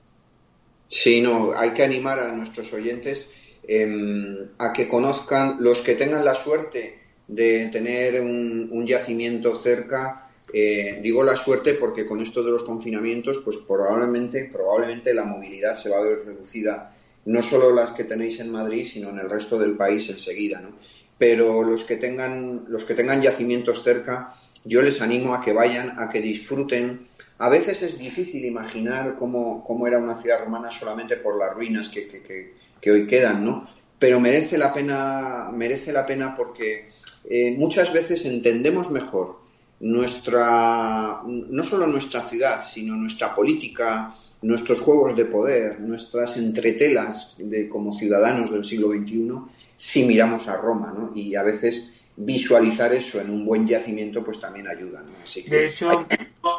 Sí, 0.88 1.20
no, 1.20 1.52
hay 1.56 1.72
que 1.72 1.82
animar 1.82 2.18
a 2.18 2.32
nuestros 2.32 2.72
oyentes 2.72 3.30
em, 3.66 4.46
a 4.58 4.72
que 4.72 4.88
conozcan, 4.88 5.56
los 5.60 5.80
que 5.80 5.94
tengan 5.94 6.24
la 6.24 6.34
suerte 6.34 7.01
de 7.34 7.68
tener 7.72 8.20
un, 8.20 8.86
yacimiento 8.86 9.54
cerca. 9.54 10.28
Eh, 10.52 11.00
digo 11.02 11.24
la 11.24 11.36
suerte 11.36 11.74
porque 11.74 12.04
con 12.04 12.20
esto 12.20 12.42
de 12.42 12.50
los 12.50 12.62
confinamientos, 12.62 13.38
pues 13.38 13.56
probablemente, 13.56 14.50
probablemente 14.52 15.14
la 15.14 15.24
movilidad 15.24 15.74
se 15.74 15.88
va 15.88 15.98
a 15.98 16.02
ver 16.02 16.24
reducida, 16.26 16.94
no 17.24 17.42
solo 17.42 17.72
las 17.72 17.92
que 17.92 18.04
tenéis 18.04 18.40
en 18.40 18.50
Madrid, 18.50 18.86
sino 18.86 19.10
en 19.10 19.18
el 19.18 19.30
resto 19.30 19.58
del 19.58 19.76
país 19.76 20.10
enseguida, 20.10 20.60
¿no? 20.60 20.76
Pero 21.16 21.62
los 21.62 21.84
que 21.84 21.96
tengan, 21.96 22.64
los 22.68 22.84
que 22.84 22.94
tengan 22.94 23.22
yacimientos 23.22 23.82
cerca, 23.82 24.34
yo 24.64 24.82
les 24.82 25.00
animo 25.00 25.34
a 25.34 25.42
que 25.42 25.52
vayan, 25.52 25.98
a 25.98 26.10
que 26.10 26.20
disfruten. 26.20 27.06
A 27.38 27.48
veces 27.48 27.82
es 27.82 27.98
difícil 27.98 28.44
imaginar 28.44 29.16
cómo, 29.18 29.64
cómo 29.64 29.86
era 29.86 29.98
una 29.98 30.20
ciudad 30.20 30.40
romana 30.40 30.70
solamente 30.70 31.16
por 31.16 31.38
las 31.38 31.54
ruinas 31.54 31.88
que, 31.88 32.08
que, 32.08 32.54
que 32.80 32.90
hoy 32.90 33.06
quedan, 33.06 33.44
¿no? 33.44 33.68
Pero 33.98 34.18
merece 34.18 34.58
la 34.58 34.74
pena, 34.74 35.48
merece 35.52 35.92
la 35.92 36.04
pena 36.04 36.34
porque 36.34 36.88
eh, 37.28 37.54
muchas 37.56 37.92
veces 37.92 38.24
entendemos 38.24 38.90
mejor 38.90 39.38
nuestra, 39.80 41.22
no 41.26 41.64
solo 41.64 41.86
nuestra 41.86 42.22
ciudad, 42.22 42.62
sino 42.62 42.94
nuestra 42.94 43.34
política, 43.34 44.14
nuestros 44.42 44.80
juegos 44.80 45.16
de 45.16 45.24
poder, 45.24 45.80
nuestras 45.80 46.36
entretelas 46.36 47.34
de, 47.38 47.68
como 47.68 47.92
ciudadanos 47.92 48.50
del 48.50 48.64
siglo 48.64 48.90
XXI, 48.92 49.32
si 49.76 50.04
miramos 50.04 50.48
a 50.48 50.56
Roma, 50.56 50.92
¿no? 50.96 51.12
Y 51.16 51.34
a 51.34 51.42
veces 51.42 51.94
visualizar 52.16 52.92
eso 52.92 53.20
en 53.20 53.30
un 53.30 53.44
buen 53.44 53.66
yacimiento 53.66 54.22
pues 54.22 54.38
también 54.38 54.68
ayuda. 54.68 55.02
Así 55.22 55.44
que 55.44 55.50
de 55.50 55.66
hecho, 55.68 55.88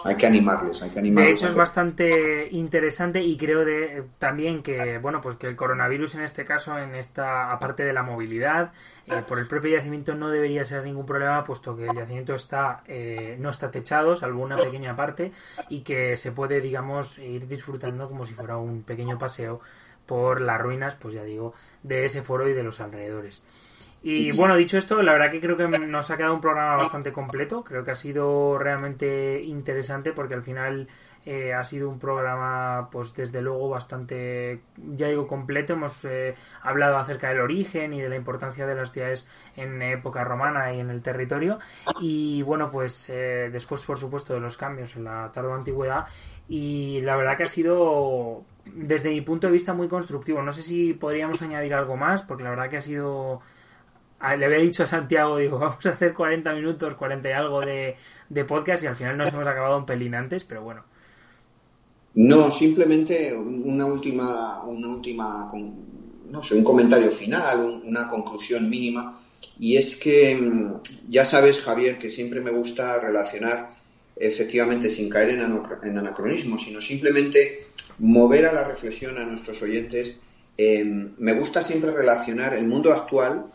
hay, 0.03 0.15
que 0.15 0.25
animarles, 0.25 0.81
hay 0.81 0.89
que 0.89 0.99
animarles. 0.99 1.29
De 1.29 1.37
hecho 1.37 1.47
es 1.47 1.55
bastante 1.55 2.47
interesante 2.51 3.21
y 3.21 3.37
creo 3.37 3.63
de, 3.63 4.03
también 4.17 4.63
que 4.63 4.97
bueno 4.97 5.21
pues 5.21 5.35
que 5.35 5.47
el 5.47 5.55
coronavirus 5.55 6.15
en 6.15 6.21
este 6.21 6.43
caso, 6.43 6.77
en 6.79 6.95
esta 6.95 7.51
aparte 7.51 7.83
de 7.83 7.93
la 7.93 8.01
movilidad, 8.01 8.71
eh, 9.05 9.21
por 9.27 9.37
el 9.37 9.47
propio 9.47 9.77
yacimiento 9.77 10.15
no 10.15 10.29
debería 10.29 10.65
ser 10.65 10.83
ningún 10.83 11.05
problema 11.05 11.43
puesto 11.43 11.75
que 11.75 11.85
el 11.85 11.95
yacimiento 11.95 12.33
está 12.33 12.83
eh, 12.87 13.37
no 13.39 13.51
está 13.51 13.69
techado 13.69 14.15
salvo 14.15 14.41
una 14.41 14.55
pequeña 14.55 14.95
parte 14.95 15.31
y 15.69 15.81
que 15.81 16.17
se 16.17 16.31
puede 16.31 16.61
digamos 16.61 17.19
ir 17.19 17.47
disfrutando 17.47 18.09
como 18.09 18.25
si 18.25 18.33
fuera 18.33 18.57
un 18.57 18.81
pequeño 18.81 19.19
paseo 19.19 19.61
por 20.07 20.41
las 20.41 20.59
ruinas 20.59 20.95
pues 20.95 21.13
ya 21.13 21.23
digo 21.23 21.53
de 21.83 22.05
ese 22.05 22.23
foro 22.23 22.49
y 22.49 22.53
de 22.53 22.63
los 22.63 22.79
alrededores. 22.79 23.43
Y 24.05 24.35
bueno, 24.35 24.57
dicho 24.57 24.77
esto, 24.77 25.01
la 25.01 25.13
verdad 25.13 25.31
que 25.31 25.39
creo 25.39 25.55
que 25.55 25.65
nos 25.65 26.11
ha 26.11 26.17
quedado 26.17 26.33
un 26.33 26.41
programa 26.41 26.75
bastante 26.75 27.13
completo. 27.13 27.63
Creo 27.63 27.85
que 27.85 27.91
ha 27.91 27.95
sido 27.95 28.57
realmente 28.57 29.41
interesante 29.41 30.11
porque 30.11 30.33
al 30.33 30.43
final 30.43 30.89
eh, 31.25 31.53
ha 31.53 31.63
sido 31.63 31.89
un 31.89 31.99
programa, 31.99 32.89
pues 32.91 33.13
desde 33.15 33.41
luego 33.41 33.69
bastante, 33.69 34.59
ya 34.75 35.07
digo, 35.07 35.25
completo. 35.25 35.71
Hemos 35.71 36.03
eh, 36.03 36.35
hablado 36.63 36.97
acerca 36.97 37.29
del 37.29 37.39
origen 37.39 37.93
y 37.93 38.01
de 38.01 38.09
la 38.09 38.17
importancia 38.17 38.67
de 38.67 38.75
las 38.75 38.91
ciudades 38.91 39.29
en 39.55 39.81
época 39.81 40.25
romana 40.25 40.73
y 40.73 40.81
en 40.81 40.89
el 40.89 41.01
territorio. 41.01 41.59
Y 42.01 42.41
bueno, 42.41 42.69
pues 42.69 43.09
eh, 43.09 43.49
después, 43.53 43.85
por 43.85 43.97
supuesto, 43.97 44.33
de 44.33 44.41
los 44.41 44.57
cambios 44.57 44.97
en 44.97 45.05
la 45.05 45.31
tarde 45.31 45.53
antigüedad. 45.53 46.07
Y 46.49 46.99
la 47.01 47.15
verdad 47.15 47.37
que 47.37 47.43
ha 47.43 47.47
sido, 47.47 48.43
desde 48.65 49.11
mi 49.11 49.21
punto 49.21 49.47
de 49.47 49.53
vista, 49.53 49.73
muy 49.73 49.87
constructivo. 49.87 50.41
No 50.41 50.51
sé 50.51 50.61
si 50.61 50.93
podríamos 50.93 51.41
añadir 51.41 51.73
algo 51.73 51.95
más, 51.95 52.21
porque 52.21 52.43
la 52.43 52.49
verdad 52.49 52.69
que 52.69 52.77
ha 52.77 52.81
sido 52.81 53.41
le 54.38 54.45
había 54.45 54.59
dicho 54.59 54.83
a 54.83 54.88
Santiago, 54.88 55.38
digo, 55.38 55.59
vamos 55.59 55.86
a 55.86 55.89
hacer 55.89 56.13
40 56.13 56.53
minutos, 56.53 56.95
40 56.95 57.29
y 57.29 57.31
algo 57.33 57.62
de, 57.62 57.95
podcast 58.47 58.83
y 58.83 58.88
al 58.88 58.95
final 58.95 59.17
nos 59.17 59.33
hemos 59.33 59.45
acabado 59.45 59.77
un 59.77 59.86
pelín 59.86 60.15
antes, 60.15 60.43
pero 60.43 60.63
bueno. 60.63 60.83
No, 62.15 62.50
simplemente 62.50 63.33
una 63.35 63.85
última, 63.85 64.63
una 64.63 64.87
última, 64.87 65.52
no 66.29 66.43
sé, 66.43 66.56
un 66.56 66.63
comentario 66.63 67.12
final, 67.12 67.81
una 67.83 68.08
conclusión 68.08 68.69
mínima. 68.69 69.19
Y 69.60 69.75
es 69.75 69.98
que 69.98 70.35
mm, 70.35 70.81
ya 71.10 71.25
sabes, 71.25 71.62
Javier, 71.62 71.98
que 71.98 72.10
siempre 72.10 72.39
me 72.39 72.52
gusta 72.52 73.00
relacionar, 73.00 73.73
efectivamente, 74.15 74.89
sin 74.89 75.10
caer 75.10 75.31
en, 75.31 75.98
anacronismo, 75.98 76.58
sino 76.58 76.81
simplemente 76.81 77.67
mover 78.00 78.45
a 78.45 78.54
la 78.54 78.63
reflexión 78.63 79.17
a 79.17 79.25
nuestros 79.25 79.62
oyentes. 79.62 80.21
me 80.58 81.33
gusta 81.33 81.62
siempre 81.62 81.91
relacionar 81.91 82.54
el 82.54 82.67
mundo 82.67 82.93
actual 82.93 83.48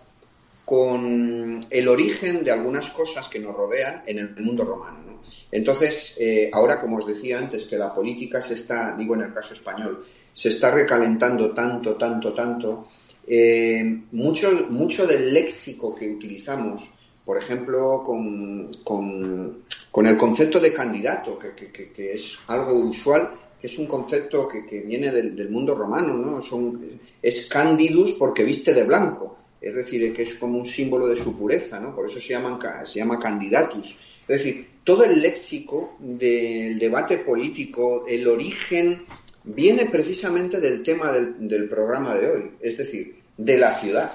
con 0.69 1.61
el 1.71 1.89
origen 1.89 2.45
de 2.45 2.51
algunas 2.51 2.91
cosas 2.91 3.31
que 3.31 3.39
nos 3.39 3.57
rodean 3.57 4.03
en 4.05 4.19
el 4.19 4.37
mundo 4.37 4.67
romano. 4.67 5.23
Entonces, 5.51 6.13
eh, 6.19 6.51
ahora, 6.53 6.79
como 6.79 6.99
os 6.99 7.07
decía 7.07 7.39
antes, 7.39 7.65
que 7.65 7.79
la 7.79 7.95
política 7.95 8.43
se 8.43 8.53
está, 8.53 8.95
digo 8.95 9.15
en 9.15 9.23
el 9.23 9.33
caso 9.33 9.55
español, 9.55 10.05
se 10.31 10.51
está 10.51 10.71
recalentando 10.71 11.55
tanto, 11.55 11.97
tanto, 11.97 12.35
tanto, 12.35 12.87
eh, 13.27 13.83
mucho, 14.13 14.67
mucho 14.69 15.07
del 15.07 15.33
léxico 15.33 15.95
que 15.95 16.11
utilizamos, 16.11 16.93
por 17.25 17.39
ejemplo, 17.39 18.03
con, 18.05 18.71
con, 18.85 20.07
el 20.07 20.19
concepto 20.19 20.61
de 20.61 20.75
candidato, 20.75 21.39
que, 21.39 22.15
es 22.15 22.37
algo 22.47 22.75
usual, 22.75 23.31
que 23.59 23.69
es 23.69 23.79
un 23.79 23.87
concepto 23.87 24.47
que, 24.47 24.83
viene 24.83 25.11
del, 25.13 25.49
mundo 25.49 25.75
romano, 25.75 26.13
¿no? 26.13 26.43
Son, 26.43 27.01
es 27.23 27.47
candidus 27.47 28.13
porque 28.13 28.45
viste 28.45 28.75
de 28.75 28.85
blanco 28.85 29.38
es 29.61 29.75
decir, 29.75 30.13
que 30.13 30.23
es 30.23 30.35
como 30.35 30.59
un 30.59 30.67
símbolo 30.67 31.07
de 31.07 31.17
su 31.17 31.37
pureza, 31.37 31.81
¿no? 31.81 31.95
Por 31.95 32.07
eso 32.07 32.21
se, 32.21 32.29
llaman, 32.29 32.59
se 32.85 32.99
llama 32.99 33.19
candidatus. 33.19 33.99
Es 34.27 34.45
decir, 34.45 34.69
todo 34.85 35.05
el 35.05 35.21
léxico 35.21 35.97
del 35.99 36.79
debate 36.79 37.19
político, 37.19 38.05
el 38.07 38.29
origen, 38.29 39.05
viene 39.45 39.87
precisamente 39.87 40.61
del 40.61 40.83
tema 40.83 41.13
del, 41.13 41.69
programa 41.69 42.15
de 42.15 42.31
hoy, 42.31 42.51
es 42.61 42.79
decir, 42.79 43.21
de 43.37 43.59
la 43.59 43.73
ciudad. 43.73 44.13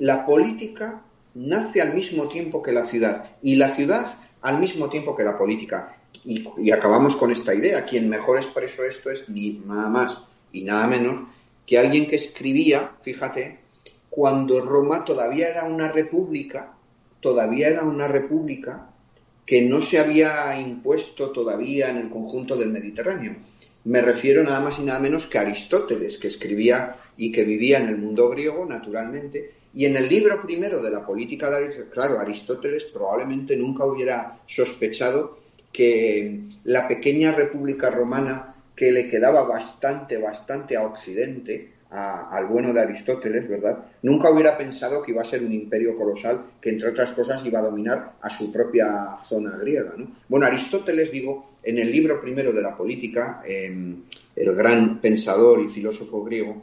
La 0.00 0.24
política 0.24 1.02
nace 1.34 1.82
al 1.82 1.94
mismo 1.94 2.28
tiempo 2.28 2.62
que 2.62 2.72
la 2.72 2.86
ciudad 2.86 3.36
y 3.42 3.56
la 3.56 3.68
ciudad 3.68 4.06
al 4.40 4.60
mismo 4.60 4.88
tiempo 4.88 5.16
que 5.16 5.24
la 5.24 5.36
política. 5.38 5.96
Y, 6.24 6.70
acabamos 6.70 7.16
con 7.16 7.30
esta 7.32 7.54
idea. 7.54 7.84
Quien 7.84 8.08
mejor 8.08 8.38
expresó 8.38 8.84
esto 8.84 9.10
es 9.10 9.28
ni 9.28 9.62
nada 9.64 9.88
más 9.88 10.22
y 10.52 10.62
nada 10.62 10.86
menos 10.86 11.26
que 11.66 11.78
alguien 11.78 12.06
que 12.06 12.16
escribía, 12.16 12.92
fíjate, 13.02 13.58
cuando 14.14 14.60
Roma 14.60 15.04
todavía 15.04 15.48
era 15.48 15.64
una 15.64 15.90
república, 15.90 16.72
todavía 17.18 17.66
era 17.66 17.82
una 17.82 18.06
república 18.06 18.88
que 19.44 19.62
no 19.62 19.80
se 19.80 19.98
había 19.98 20.56
impuesto 20.56 21.32
todavía 21.32 21.90
en 21.90 21.96
el 21.96 22.10
conjunto 22.10 22.54
del 22.54 22.70
Mediterráneo. 22.70 23.34
Me 23.82 24.00
refiero 24.02 24.44
nada 24.44 24.60
más 24.60 24.78
y 24.78 24.82
nada 24.82 25.00
menos 25.00 25.26
que 25.26 25.38
a 25.38 25.40
Aristóteles, 25.40 26.18
que 26.18 26.28
escribía 26.28 26.94
y 27.16 27.32
que 27.32 27.42
vivía 27.42 27.80
en 27.80 27.88
el 27.88 27.96
mundo 27.96 28.28
griego, 28.28 28.64
naturalmente, 28.64 29.50
y 29.74 29.84
en 29.86 29.96
el 29.96 30.08
libro 30.08 30.40
primero 30.40 30.80
de 30.80 30.92
la 30.92 31.04
política 31.04 31.50
de 31.50 31.56
Aristóteles, 31.56 31.92
claro, 31.92 32.20
Aristóteles 32.20 32.84
probablemente 32.84 33.56
nunca 33.56 33.84
hubiera 33.84 34.38
sospechado 34.46 35.40
que 35.72 36.38
la 36.62 36.86
pequeña 36.86 37.32
república 37.32 37.90
romana 37.90 38.54
que 38.76 38.92
le 38.92 39.10
quedaba 39.10 39.42
bastante, 39.42 40.18
bastante 40.18 40.76
a 40.76 40.86
Occidente, 40.86 41.73
al 41.94 42.46
bueno 42.46 42.72
de 42.72 42.80
Aristóteles, 42.80 43.48
¿verdad? 43.48 43.84
Nunca 44.02 44.30
hubiera 44.30 44.58
pensado 44.58 45.02
que 45.02 45.12
iba 45.12 45.22
a 45.22 45.24
ser 45.24 45.44
un 45.44 45.52
imperio 45.52 45.94
colosal 45.94 46.44
que, 46.60 46.70
entre 46.70 46.88
otras 46.88 47.12
cosas, 47.12 47.44
iba 47.46 47.60
a 47.60 47.64
dominar 47.64 48.14
a 48.20 48.28
su 48.28 48.52
propia 48.52 49.16
zona 49.16 49.56
griega, 49.56 49.94
¿no? 49.96 50.08
Bueno, 50.28 50.46
Aristóteles, 50.46 51.12
digo, 51.12 51.58
en 51.62 51.78
el 51.78 51.90
libro 51.90 52.20
primero 52.20 52.52
de 52.52 52.62
la 52.62 52.76
política, 52.76 53.42
el 53.46 54.56
gran 54.56 55.00
pensador 55.00 55.60
y 55.60 55.68
filósofo 55.68 56.24
griego, 56.24 56.62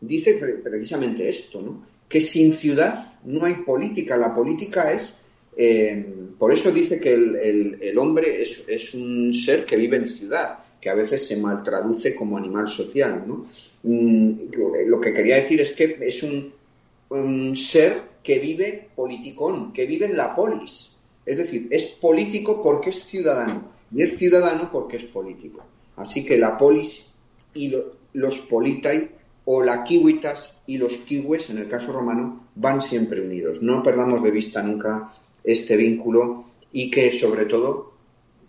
dice 0.00 0.34
precisamente 0.62 1.28
esto, 1.28 1.62
¿no? 1.62 1.94
que 2.08 2.20
sin 2.20 2.54
ciudad 2.54 2.98
no 3.24 3.44
hay 3.44 3.54
política. 3.54 4.16
La 4.16 4.34
política 4.34 4.92
es, 4.92 5.16
eh, 5.56 6.06
por 6.38 6.52
eso 6.52 6.70
dice 6.70 7.00
que 7.00 7.14
el, 7.14 7.98
hombre 7.98 8.42
es, 8.42 8.94
un 8.94 9.32
ser 9.32 9.64
que 9.64 9.76
vive 9.76 9.96
en 9.96 10.08
ciudad, 10.08 10.58
que 10.84 10.90
a 10.90 10.94
veces 10.94 11.26
se 11.26 11.38
maltraduce 11.38 12.14
como 12.14 12.36
animal 12.36 12.68
social. 12.68 13.24
¿no? 13.26 13.46
Mm, 13.84 14.52
lo 14.86 15.00
que 15.00 15.14
quería 15.14 15.36
decir 15.36 15.58
es 15.58 15.72
que 15.72 15.96
es 15.98 16.22
un, 16.22 17.56
ser 17.56 18.02
que 18.22 18.38
vive 18.38 18.88
politicón, 18.94 19.72
que 19.72 19.86
vive 19.86 20.04
en 20.04 20.14
la 20.14 20.36
polis. 20.36 20.94
Es 21.24 21.38
decir, 21.38 21.68
es 21.70 21.84
político 21.84 22.62
porque 22.62 22.90
es 22.90 23.02
ciudadano 23.02 23.70
y 23.90 24.02
es 24.02 24.18
ciudadano 24.18 24.70
porque 24.70 24.98
es 24.98 25.04
político. 25.04 25.64
Así 25.96 26.22
que 26.22 26.36
la 26.36 26.58
polis 26.58 27.06
y 27.54 27.74
los 28.12 28.40
politai 28.40 29.08
o 29.46 29.62
la 29.62 29.84
kiwitas 29.84 30.60
y 30.66 30.76
los 30.76 30.96
kiwis, 30.98 31.48
en 31.48 31.58
el 31.58 31.68
caso 31.70 31.92
romano, 31.94 32.48
van 32.56 32.82
siempre 32.82 33.22
unidos. 33.22 33.62
No 33.62 33.82
perdamos 33.82 34.22
de 34.22 34.30
vista 34.30 34.62
nunca 34.62 35.14
este 35.42 35.78
vínculo 35.78 36.44
y 36.72 36.90
que, 36.90 37.10
sobre 37.10 37.46
todo, 37.46 37.93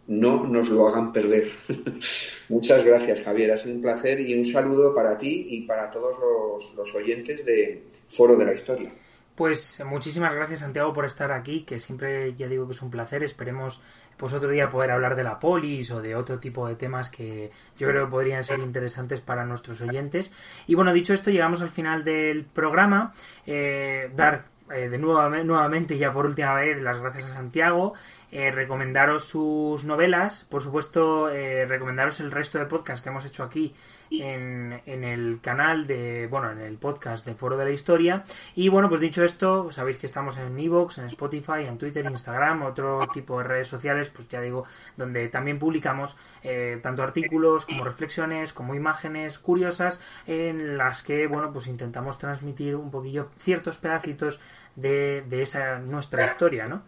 no 0.07 0.45
nos 0.45 0.69
lo 0.69 0.87
hagan 0.87 1.11
perder. 1.11 1.47
Muchas 2.49 2.83
gracias, 2.83 3.21
Javier. 3.21 3.51
Ha 3.51 3.57
sido 3.57 3.75
un 3.75 3.81
placer 3.81 4.19
y 4.19 4.37
un 4.37 4.45
saludo 4.45 4.93
para 4.93 5.17
ti 5.17 5.47
y 5.49 5.61
para 5.61 5.89
todos 5.89 6.15
los, 6.19 6.75
los 6.75 6.95
oyentes 6.95 7.45
de 7.45 7.83
Foro 8.07 8.35
de 8.35 8.45
la 8.45 8.53
Historia. 8.53 8.91
Pues 9.35 9.83
muchísimas 9.85 10.33
gracias 10.33 10.61
Santiago 10.61 10.93
por 10.93 11.05
estar 11.05 11.33
aquí, 11.33 11.65
que 11.65 11.77
siempre 11.77 12.33
ya 12.35 12.47
digo 12.47 12.65
que 12.67 12.71
es 12.71 12.81
un 12.81 12.89
placer. 12.89 13.21
Esperemos 13.21 13.81
pues 14.15 14.31
otro 14.31 14.49
día 14.49 14.69
poder 14.69 14.91
hablar 14.91 15.17
de 15.17 15.23
la 15.23 15.39
polis 15.39 15.91
o 15.91 16.01
de 16.01 16.15
otro 16.15 16.39
tipo 16.39 16.65
de 16.67 16.75
temas 16.75 17.09
que 17.09 17.51
yo 17.77 17.87
creo 17.89 18.05
que 18.05 18.11
podrían 18.11 18.45
ser 18.45 18.59
interesantes 18.59 19.19
para 19.19 19.45
nuestros 19.45 19.81
oyentes. 19.81 20.31
Y 20.67 20.75
bueno, 20.75 20.93
dicho 20.93 21.13
esto, 21.13 21.31
llegamos 21.31 21.61
al 21.61 21.67
final 21.69 22.05
del 22.05 22.45
programa. 22.45 23.13
Eh, 23.45 24.09
dar 24.15 24.45
eh, 24.73 24.89
de 24.89 24.97
nuevo, 24.97 25.29
nuevamente, 25.29 25.97
ya 25.97 26.11
por 26.11 26.25
última 26.25 26.55
vez, 26.55 26.81
las 26.81 26.99
gracias 26.99 27.25
a 27.25 27.33
Santiago. 27.33 27.93
Eh, 28.37 28.51
recomendaros 28.51 29.23
sus 29.23 29.85
novelas, 29.85 30.45
por 30.49 30.61
supuesto, 30.61 31.29
recomendaros 31.29 32.19
el 32.19 32.31
resto 32.31 32.59
de 32.59 32.65
podcasts 32.65 33.01
que 33.01 33.07
hemos 33.07 33.23
hecho 33.23 33.43
aquí 33.43 33.73
en, 34.09 34.81
en, 34.85 35.03
el 35.03 35.39
canal 35.41 35.87
de, 35.87 36.27
bueno, 36.27 36.51
en 36.51 36.59
el 36.59 36.77
podcast 36.77 37.25
de 37.25 37.35
Foro 37.35 37.57
de 37.57 37.65
la 37.65 37.71
Historia. 37.71 38.23
Y 38.55 38.69
bueno, 38.69 38.89
pues 38.89 39.01
dicho 39.01 39.23
esto, 39.23 39.71
sabéis 39.71 39.97
que 39.97 40.05
estamos 40.05 40.37
en 40.37 40.57
Evox, 40.57 40.97
en 40.97 41.05
Spotify, 41.05 41.65
en 41.67 41.77
Twitter, 41.77 42.05
Instagram, 42.05 42.63
otro 42.63 42.99
tipo 43.13 43.37
de 43.39 43.45
redes 43.45 43.67
sociales, 43.67 44.09
pues 44.09 44.27
ya 44.27 44.41
digo, 44.41 44.65
donde 44.97 45.27
también 45.29 45.59
publicamos 45.59 46.17
eh, 46.43 46.79
tanto 46.81 47.03
artículos 47.03 47.65
como 47.65 47.83
reflexiones, 47.83 48.53
como 48.53 48.75
imágenes 48.75 49.39
curiosas, 49.39 50.01
en 50.27 50.77
las 50.77 51.03
que, 51.03 51.27
bueno, 51.27 51.51
pues 51.51 51.67
intentamos 51.67 52.17
transmitir 52.17 52.75
un 52.75 52.91
poquillo 52.91 53.29
ciertos 53.37 53.77
pedacitos 53.77 54.39
de, 54.75 55.23
de 55.27 55.41
esa 55.41 55.79
nuestra 55.79 56.25
historia, 56.25 56.65
¿no? 56.65 56.83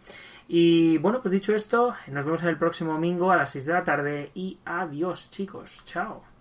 Y 0.47 0.97
bueno, 0.99 1.21
pues 1.21 1.31
dicho 1.31 1.53
esto, 1.53 1.95
nos 2.07 2.23
vemos 2.23 2.41
en 2.43 2.49
el 2.49 2.57
próximo 2.57 2.93
domingo 2.93 3.31
a 3.31 3.37
las 3.37 3.51
6 3.51 3.65
de 3.65 3.73
la 3.73 3.83
tarde 3.83 4.31
y 4.33 4.57
adiós 4.65 5.29
chicos, 5.29 5.83
chao. 5.85 6.36